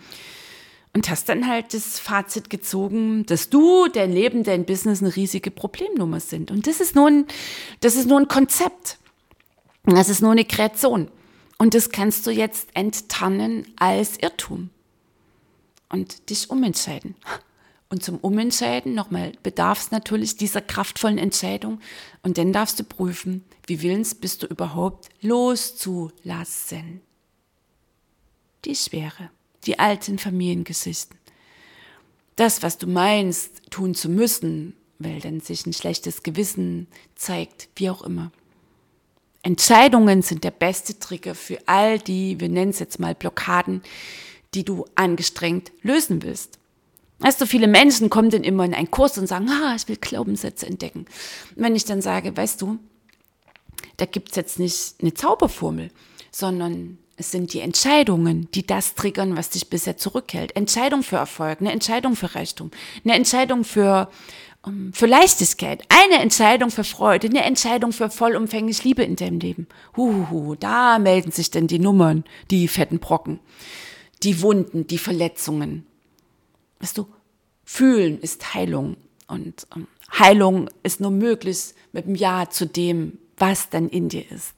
Und 0.92 1.08
hast 1.08 1.28
dann 1.28 1.46
halt 1.46 1.72
das 1.72 2.00
Fazit 2.00 2.50
gezogen, 2.50 3.24
dass 3.26 3.48
du, 3.48 3.86
dein 3.86 4.12
Leben, 4.12 4.42
dein 4.42 4.64
Business 4.64 5.00
eine 5.00 5.14
riesige 5.14 5.52
Problemnummer 5.52 6.18
sind. 6.18 6.50
Und 6.50 6.66
das 6.66 6.80
ist 6.80 6.96
nur 6.96 7.08
ein, 7.08 7.26
das 7.80 7.94
ist 7.94 8.06
nur 8.06 8.18
ein 8.18 8.26
Konzept. 8.26 8.98
Das 9.84 10.08
ist 10.08 10.20
nur 10.20 10.32
eine 10.32 10.44
Kreation. 10.44 11.08
Und 11.58 11.74
das 11.74 11.90
kannst 11.90 12.26
du 12.26 12.32
jetzt 12.32 12.70
enttarnen 12.74 13.66
als 13.76 14.18
Irrtum 14.18 14.70
und 15.90 16.28
dich 16.30 16.50
umentscheiden. 16.50 17.14
Und 17.90 18.04
zum 18.04 18.18
Umentscheiden 18.18 18.94
nochmal 18.94 19.32
bedarf 19.42 19.80
es 19.80 19.90
natürlich 19.90 20.36
dieser 20.36 20.60
kraftvollen 20.60 21.18
Entscheidung. 21.18 21.80
Und 22.22 22.38
dann 22.38 22.52
darfst 22.52 22.78
du 22.78 22.84
prüfen, 22.84 23.44
wie 23.66 23.82
willens 23.82 24.14
bist 24.14 24.44
du 24.44 24.46
überhaupt 24.46 25.08
loszulassen. 25.20 27.00
Die 28.64 28.76
Schwere, 28.76 29.30
die 29.66 29.80
alten 29.80 30.18
Familiengeschichten. 30.18 31.18
Das, 32.36 32.62
was 32.62 32.78
du 32.78 32.86
meinst, 32.86 33.70
tun 33.70 33.96
zu 33.96 34.08
müssen, 34.08 34.76
weil 35.00 35.20
dann 35.20 35.40
sich 35.40 35.66
ein 35.66 35.72
schlechtes 35.72 36.22
Gewissen 36.22 36.86
zeigt, 37.16 37.68
wie 37.74 37.90
auch 37.90 38.02
immer. 38.02 38.30
Entscheidungen 39.42 40.22
sind 40.22 40.44
der 40.44 40.52
beste 40.52 40.98
Trigger 41.00 41.34
für 41.34 41.58
all 41.66 41.98
die, 41.98 42.38
wir 42.38 42.50
nennen 42.50 42.70
es 42.70 42.78
jetzt 42.78 43.00
mal 43.00 43.16
Blockaden, 43.16 43.82
die 44.54 44.64
du 44.64 44.84
angestrengt 44.94 45.72
lösen 45.82 46.22
willst. 46.22 46.59
Weißt 47.20 47.40
du, 47.40 47.46
viele 47.46 47.68
Menschen 47.68 48.10
kommen 48.10 48.30
dann 48.30 48.44
immer 48.44 48.64
in 48.64 48.74
einen 48.74 48.90
Kurs 48.90 49.18
und 49.18 49.26
sagen, 49.26 49.48
ah, 49.48 49.74
ich 49.76 49.88
will 49.88 49.96
Glaubenssätze 49.96 50.66
entdecken. 50.66 51.06
Und 51.54 51.62
wenn 51.62 51.76
ich 51.76 51.84
dann 51.84 52.02
sage, 52.02 52.36
weißt 52.36 52.60
du, 52.62 52.78
da 53.98 54.06
gibt's 54.06 54.36
jetzt 54.36 54.58
nicht 54.58 54.94
eine 55.00 55.14
Zauberformel, 55.14 55.90
sondern 56.30 56.98
es 57.16 57.30
sind 57.30 57.52
die 57.52 57.60
Entscheidungen, 57.60 58.48
die 58.54 58.66
das 58.66 58.94
triggern, 58.94 59.36
was 59.36 59.50
dich 59.50 59.68
bisher 59.68 59.98
zurückhält. 59.98 60.56
Entscheidung 60.56 61.02
für 61.02 61.16
Erfolg, 61.16 61.60
eine 61.60 61.72
Entscheidung 61.72 62.16
für 62.16 62.34
Reichtum, 62.34 62.70
eine 63.04 63.14
Entscheidung 63.14 63.64
für 63.64 64.08
für 64.92 65.06
Leichtigkeit, 65.06 65.84
eine 65.88 66.22
Entscheidung 66.22 66.70
für 66.70 66.84
Freude, 66.84 67.28
eine 67.28 67.44
Entscheidung 67.44 67.92
für 67.92 68.10
vollumfänglich 68.10 68.84
Liebe 68.84 69.02
in 69.02 69.16
deinem 69.16 69.40
Leben. 69.40 69.66
Huhuhu, 69.96 70.54
da 70.54 70.98
melden 70.98 71.32
sich 71.32 71.50
denn 71.50 71.66
die 71.66 71.78
Nummern, 71.78 72.24
die 72.50 72.68
fetten 72.68 72.98
Brocken, 72.98 73.40
die 74.22 74.42
Wunden, 74.42 74.86
die 74.86 74.98
Verletzungen. 74.98 75.86
Weißt 76.80 76.98
du, 76.98 77.06
fühlen 77.64 78.20
ist 78.20 78.54
Heilung 78.54 78.96
und 79.28 79.66
ähm, 79.76 79.86
Heilung 80.18 80.68
ist 80.82 81.00
nur 81.00 81.12
möglich 81.12 81.74
mit 81.92 82.06
dem 82.06 82.14
Ja 82.16 82.50
zu 82.50 82.66
dem, 82.66 83.18
was 83.36 83.70
dann 83.70 83.88
in 83.88 84.08
dir 84.08 84.30
ist. 84.30 84.54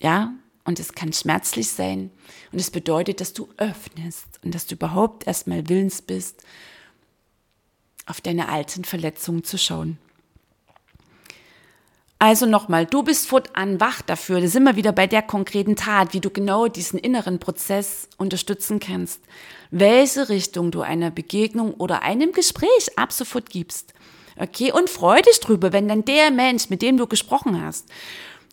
Ja, 0.00 0.34
und 0.64 0.80
es 0.80 0.92
kann 0.92 1.12
schmerzlich 1.12 1.70
sein 1.70 2.10
und 2.50 2.60
es 2.60 2.70
bedeutet, 2.70 3.20
dass 3.20 3.32
du 3.32 3.48
öffnest 3.56 4.26
und 4.42 4.54
dass 4.54 4.66
du 4.66 4.74
überhaupt 4.74 5.26
erstmal 5.26 5.68
willens 5.68 6.02
bist, 6.02 6.42
auf 8.04 8.20
deine 8.20 8.48
alten 8.48 8.84
Verletzungen 8.84 9.44
zu 9.44 9.58
schauen. 9.58 9.98
Also 12.18 12.46
nochmal, 12.46 12.86
du 12.86 13.02
bist 13.02 13.28
fortan 13.28 13.78
wach 13.78 14.00
dafür. 14.00 14.40
Da 14.40 14.46
sind 14.46 14.64
wir 14.64 14.76
wieder 14.76 14.92
bei 14.92 15.06
der 15.06 15.20
konkreten 15.22 15.76
Tat, 15.76 16.14
wie 16.14 16.20
du 16.20 16.30
genau 16.30 16.66
diesen 16.66 16.98
inneren 16.98 17.38
Prozess 17.38 18.08
unterstützen 18.16 18.80
kannst. 18.80 19.20
Welche 19.70 20.28
Richtung 20.30 20.70
du 20.70 20.80
einer 20.80 21.10
Begegnung 21.10 21.74
oder 21.74 22.02
einem 22.02 22.32
Gespräch 22.32 22.96
ab 22.96 23.12
sofort 23.12 23.50
gibst. 23.50 23.92
Okay, 24.38 24.72
und 24.72 24.88
freu 24.88 25.20
dich 25.20 25.40
drüber, 25.40 25.72
wenn 25.72 25.88
dann 25.88 26.04
der 26.04 26.30
Mensch, 26.30 26.70
mit 26.70 26.82
dem 26.82 26.96
du 26.96 27.06
gesprochen 27.06 27.62
hast, 27.62 27.86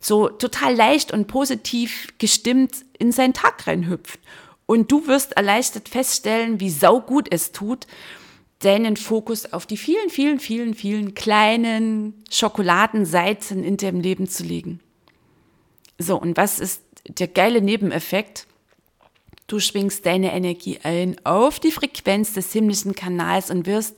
so 0.02 0.28
total 0.28 0.76
leicht 0.76 1.14
und 1.14 1.28
positiv 1.28 2.08
gestimmt 2.18 2.86
in 3.00 3.12
seinen 3.12 3.34
Tag 3.34 3.66
reinhüpft. 3.66 4.20
Und 4.66 4.92
du 4.92 5.08
wirst 5.08 5.34
erleichtert 5.34 5.90
feststellen, 5.90 6.60
wie 6.60 6.70
saugut 6.70 7.28
es 7.32 7.52
tut, 7.52 7.88
deinen 8.64 8.98
Fokus 8.98 9.52
auf 9.52 9.66
die 9.66 9.78
vielen, 9.78 10.10
vielen, 10.10 10.40
vielen, 10.40 10.74
vielen 10.74 11.14
kleinen 11.14 12.24
Schokoladenseiten 12.32 13.64
in 13.64 13.78
deinem 13.78 14.02
Leben 14.02 14.28
zu 14.28 14.44
legen. 14.44 14.80
So, 15.98 16.20
und 16.20 16.38
was 16.38 16.60
ist 16.60 16.82
der 17.08 17.28
geile 17.28 17.62
Nebeneffekt? 17.62 18.48
Du 19.48 19.60
schwingst 19.60 20.06
deine 20.06 20.34
Energie 20.34 20.80
ein 20.84 21.16
auf 21.26 21.60
die 21.60 21.72
Frequenz 21.72 22.34
des 22.34 22.52
himmlischen 22.54 22.96
Kanals 22.96 23.52
und 23.52 23.66
wirst 23.68 23.96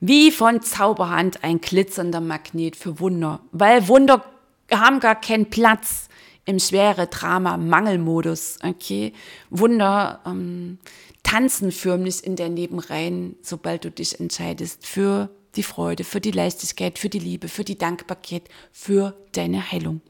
wie 0.00 0.30
von 0.30 0.60
Zauberhand 0.60 1.42
ein 1.44 1.60
glitzernder 1.60 2.20
Magnet 2.20 2.76
für 2.76 3.00
Wunder, 3.00 3.40
weil 3.52 3.88
Wunder 3.88 4.24
haben 4.70 5.00
gar 5.00 5.18
keinen 5.18 5.48
Platz 5.48 6.08
im 6.46 6.58
schwere 6.58 7.08
Drama 7.08 7.56
Mangelmodus. 7.58 8.58
Okay, 8.62 9.12
Wunder 9.50 10.20
ähm, 10.24 10.78
tanzen 11.22 11.72
förmlich 11.72 12.24
in 12.24 12.36
der 12.36 12.48
Nebenreihen, 12.48 13.36
sobald 13.42 13.84
du 13.84 13.90
dich 13.90 14.18
entscheidest 14.18 14.86
für 14.86 15.28
die 15.56 15.62
Freude, 15.62 16.04
für 16.04 16.20
die 16.20 16.30
Leichtigkeit, 16.30 16.98
für 16.98 17.08
die 17.08 17.18
Liebe, 17.18 17.48
für 17.48 17.64
die 17.64 17.76
Dankbarkeit, 17.76 18.48
für 18.72 19.16
deine 19.32 19.70
Heilung. 19.72 20.00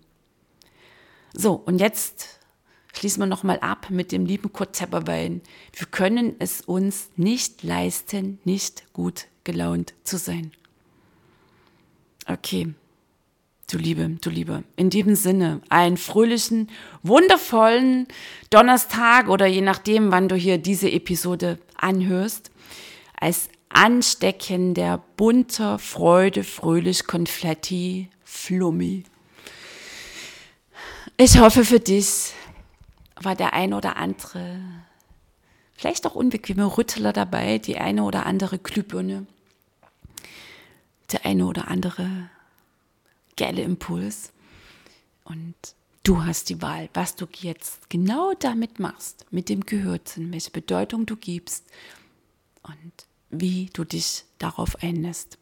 So, 1.33 1.55
und 1.55 1.81
jetzt 1.81 2.41
schließen 2.93 3.23
wir 3.23 3.27
nochmal 3.27 3.59
ab 3.61 3.89
mit 3.91 4.13
dem 4.13 4.27
lieben 4.27 4.53
Kurt 4.53 4.75
Tepperwein. 4.75 5.41
Wir 5.73 5.87
können 5.87 6.37
es 6.39 6.61
uns 6.61 7.11
nicht 7.17 7.63
leisten, 7.63 8.39
nicht 8.45 8.93
gut 8.93 9.27
gelaunt 9.45 9.95
zu 10.05 10.19
sein. 10.19 10.53
Okay, 12.27 12.75
du 13.71 13.79
Liebe, 13.79 14.09
du 14.21 14.31
Liebe. 14.31 14.63
In 14.77 14.91
diesem 14.91 15.15
Sinne, 15.15 15.61
einen 15.69 15.97
fröhlichen, 15.97 16.71
wundervollen 17.03 18.07
Donnerstag 18.51 19.29
oder 19.29 19.47
je 19.47 19.61
nachdem, 19.61 20.13
wann 20.13 20.29
du 20.29 20.37
hier 20.37 20.59
diese 20.59 20.91
Episode 20.91 21.59
anhörst, 21.77 22.51
als 23.19 23.49
ansteckender, 23.69 25.03
bunter 25.17 25.79
Freude, 25.79 26.45
fröhlich, 26.45 27.07
Konfetti, 27.07 28.09
Flummi. 28.25 29.05
Ich 31.17 31.39
hoffe 31.39 31.65
für 31.65 31.81
dich 31.81 32.33
war 33.19 33.35
der 33.35 33.55
ein 33.55 33.73
oder 33.73 33.97
andere, 33.97 34.61
vielleicht 35.73 36.07
auch 36.07 36.15
unbequeme 36.15 36.77
Rüttler 36.77 37.15
dabei, 37.15 37.59
die 37.59 37.79
eine 37.79 38.05
oder 38.05 38.27
andere 38.27 38.59
Glühbirne, 38.59 39.27
der 41.11 41.25
eine 41.25 41.47
oder 41.47 41.69
andere 41.69 42.29
geile 43.37 43.63
Impuls. 43.63 44.33
Und 45.25 45.55
du 46.03 46.25
hast 46.25 46.49
die 46.49 46.63
Wahl, 46.63 46.89
was 46.95 47.17
du 47.17 47.27
jetzt 47.41 47.91
genau 47.91 48.33
damit 48.39 48.79
machst, 48.79 49.27
mit 49.31 49.49
dem 49.49 49.67
Gehörten, 49.67 50.33
welche 50.33 50.51
Bedeutung 50.51 51.07
du 51.07 51.17
gibst 51.17 51.65
und 52.63 52.93
wie 53.31 53.71
du 53.73 53.85
dich 53.85 54.25
darauf 54.39 54.83
einlässt. 54.83 55.39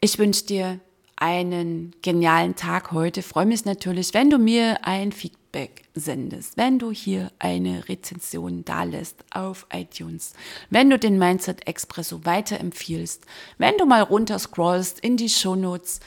Ich 0.00 0.18
wünsche 0.18 0.46
dir 0.46 0.80
einen 1.16 1.94
genialen 2.00 2.56
Tag 2.56 2.92
heute. 2.92 3.22
Freue 3.22 3.46
mich 3.46 3.64
natürlich, 3.66 4.14
wenn 4.14 4.30
du 4.30 4.38
mir 4.38 4.86
ein 4.86 5.12
Feedback 5.12 5.84
sendest, 5.94 6.56
wenn 6.56 6.78
du 6.78 6.90
hier 6.90 7.30
eine 7.38 7.88
Rezension 7.88 8.64
dalässt 8.64 9.22
auf 9.30 9.66
iTunes, 9.72 10.32
wenn 10.70 10.88
du 10.88 10.98
den 10.98 11.18
Mindset 11.18 11.66
Expresso 11.66 12.24
weiterempfiehlst, 12.24 13.26
wenn 13.58 13.76
du 13.76 13.84
mal 13.84 14.02
runterscrollst 14.02 15.00
in 15.00 15.18
die 15.18 15.28
Shownotes 15.28 16.00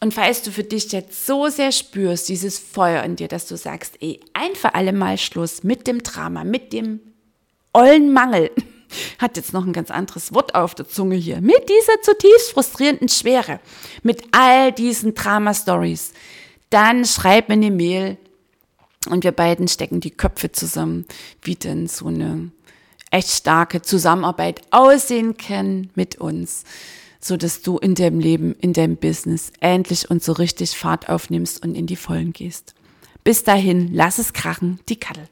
und 0.00 0.12
falls 0.12 0.42
du 0.42 0.50
für 0.50 0.64
dich 0.64 0.92
jetzt 0.92 1.26
so 1.26 1.48
sehr 1.48 1.72
spürst, 1.72 2.28
dieses 2.28 2.58
Feuer 2.58 3.02
in 3.02 3.16
dir, 3.16 3.28
dass 3.28 3.46
du 3.46 3.56
sagst, 3.56 3.94
ey, 4.00 4.20
ein 4.34 4.54
für 4.54 4.74
alle 4.74 4.92
Mal 4.92 5.16
Schluss 5.16 5.62
mit 5.64 5.86
dem 5.86 6.02
Drama, 6.02 6.44
mit 6.44 6.72
dem 6.72 7.00
ollen 7.72 8.12
Mangel, 8.12 8.50
hat 9.18 9.36
jetzt 9.36 9.52
noch 9.52 9.66
ein 9.66 9.72
ganz 9.72 9.90
anderes 9.90 10.34
Wort 10.34 10.54
auf 10.54 10.74
der 10.74 10.88
Zunge 10.88 11.16
hier, 11.16 11.40
mit 11.40 11.68
dieser 11.68 12.00
zutiefst 12.02 12.52
frustrierenden 12.52 13.08
Schwere, 13.08 13.60
mit 14.02 14.22
all 14.32 14.70
diesen 14.70 15.14
Drama-Stories, 15.14 16.12
dann 16.70 17.04
schreib 17.04 17.48
mir 17.48 17.54
eine 17.54 17.70
Mail 17.70 18.18
und 19.08 19.24
wir 19.24 19.32
beiden 19.32 19.68
stecken 19.68 20.00
die 20.00 20.10
Köpfe 20.10 20.52
zusammen, 20.52 21.06
wie 21.42 21.54
denn 21.54 21.86
so 21.86 22.08
eine 22.08 22.50
echt 23.10 23.30
starke 23.30 23.82
Zusammenarbeit 23.82 24.60
aussehen 24.72 25.36
kann 25.36 25.90
mit 25.94 26.16
uns, 26.16 26.64
so 27.26 27.36
dass 27.36 27.62
du 27.62 27.78
in 27.78 27.94
deinem 27.94 28.20
Leben, 28.20 28.54
in 28.60 28.72
deinem 28.72 28.96
Business 28.96 29.52
endlich 29.60 30.10
und 30.10 30.22
so 30.22 30.32
richtig 30.32 30.70
Fahrt 30.70 31.08
aufnimmst 31.08 31.64
und 31.64 31.74
in 31.74 31.86
die 31.86 31.96
Vollen 31.96 32.32
gehst. 32.32 32.74
Bis 33.24 33.42
dahin, 33.42 33.90
lass 33.92 34.18
es 34.18 34.32
krachen, 34.32 34.78
die 34.88 35.00
Kattel. 35.00 35.26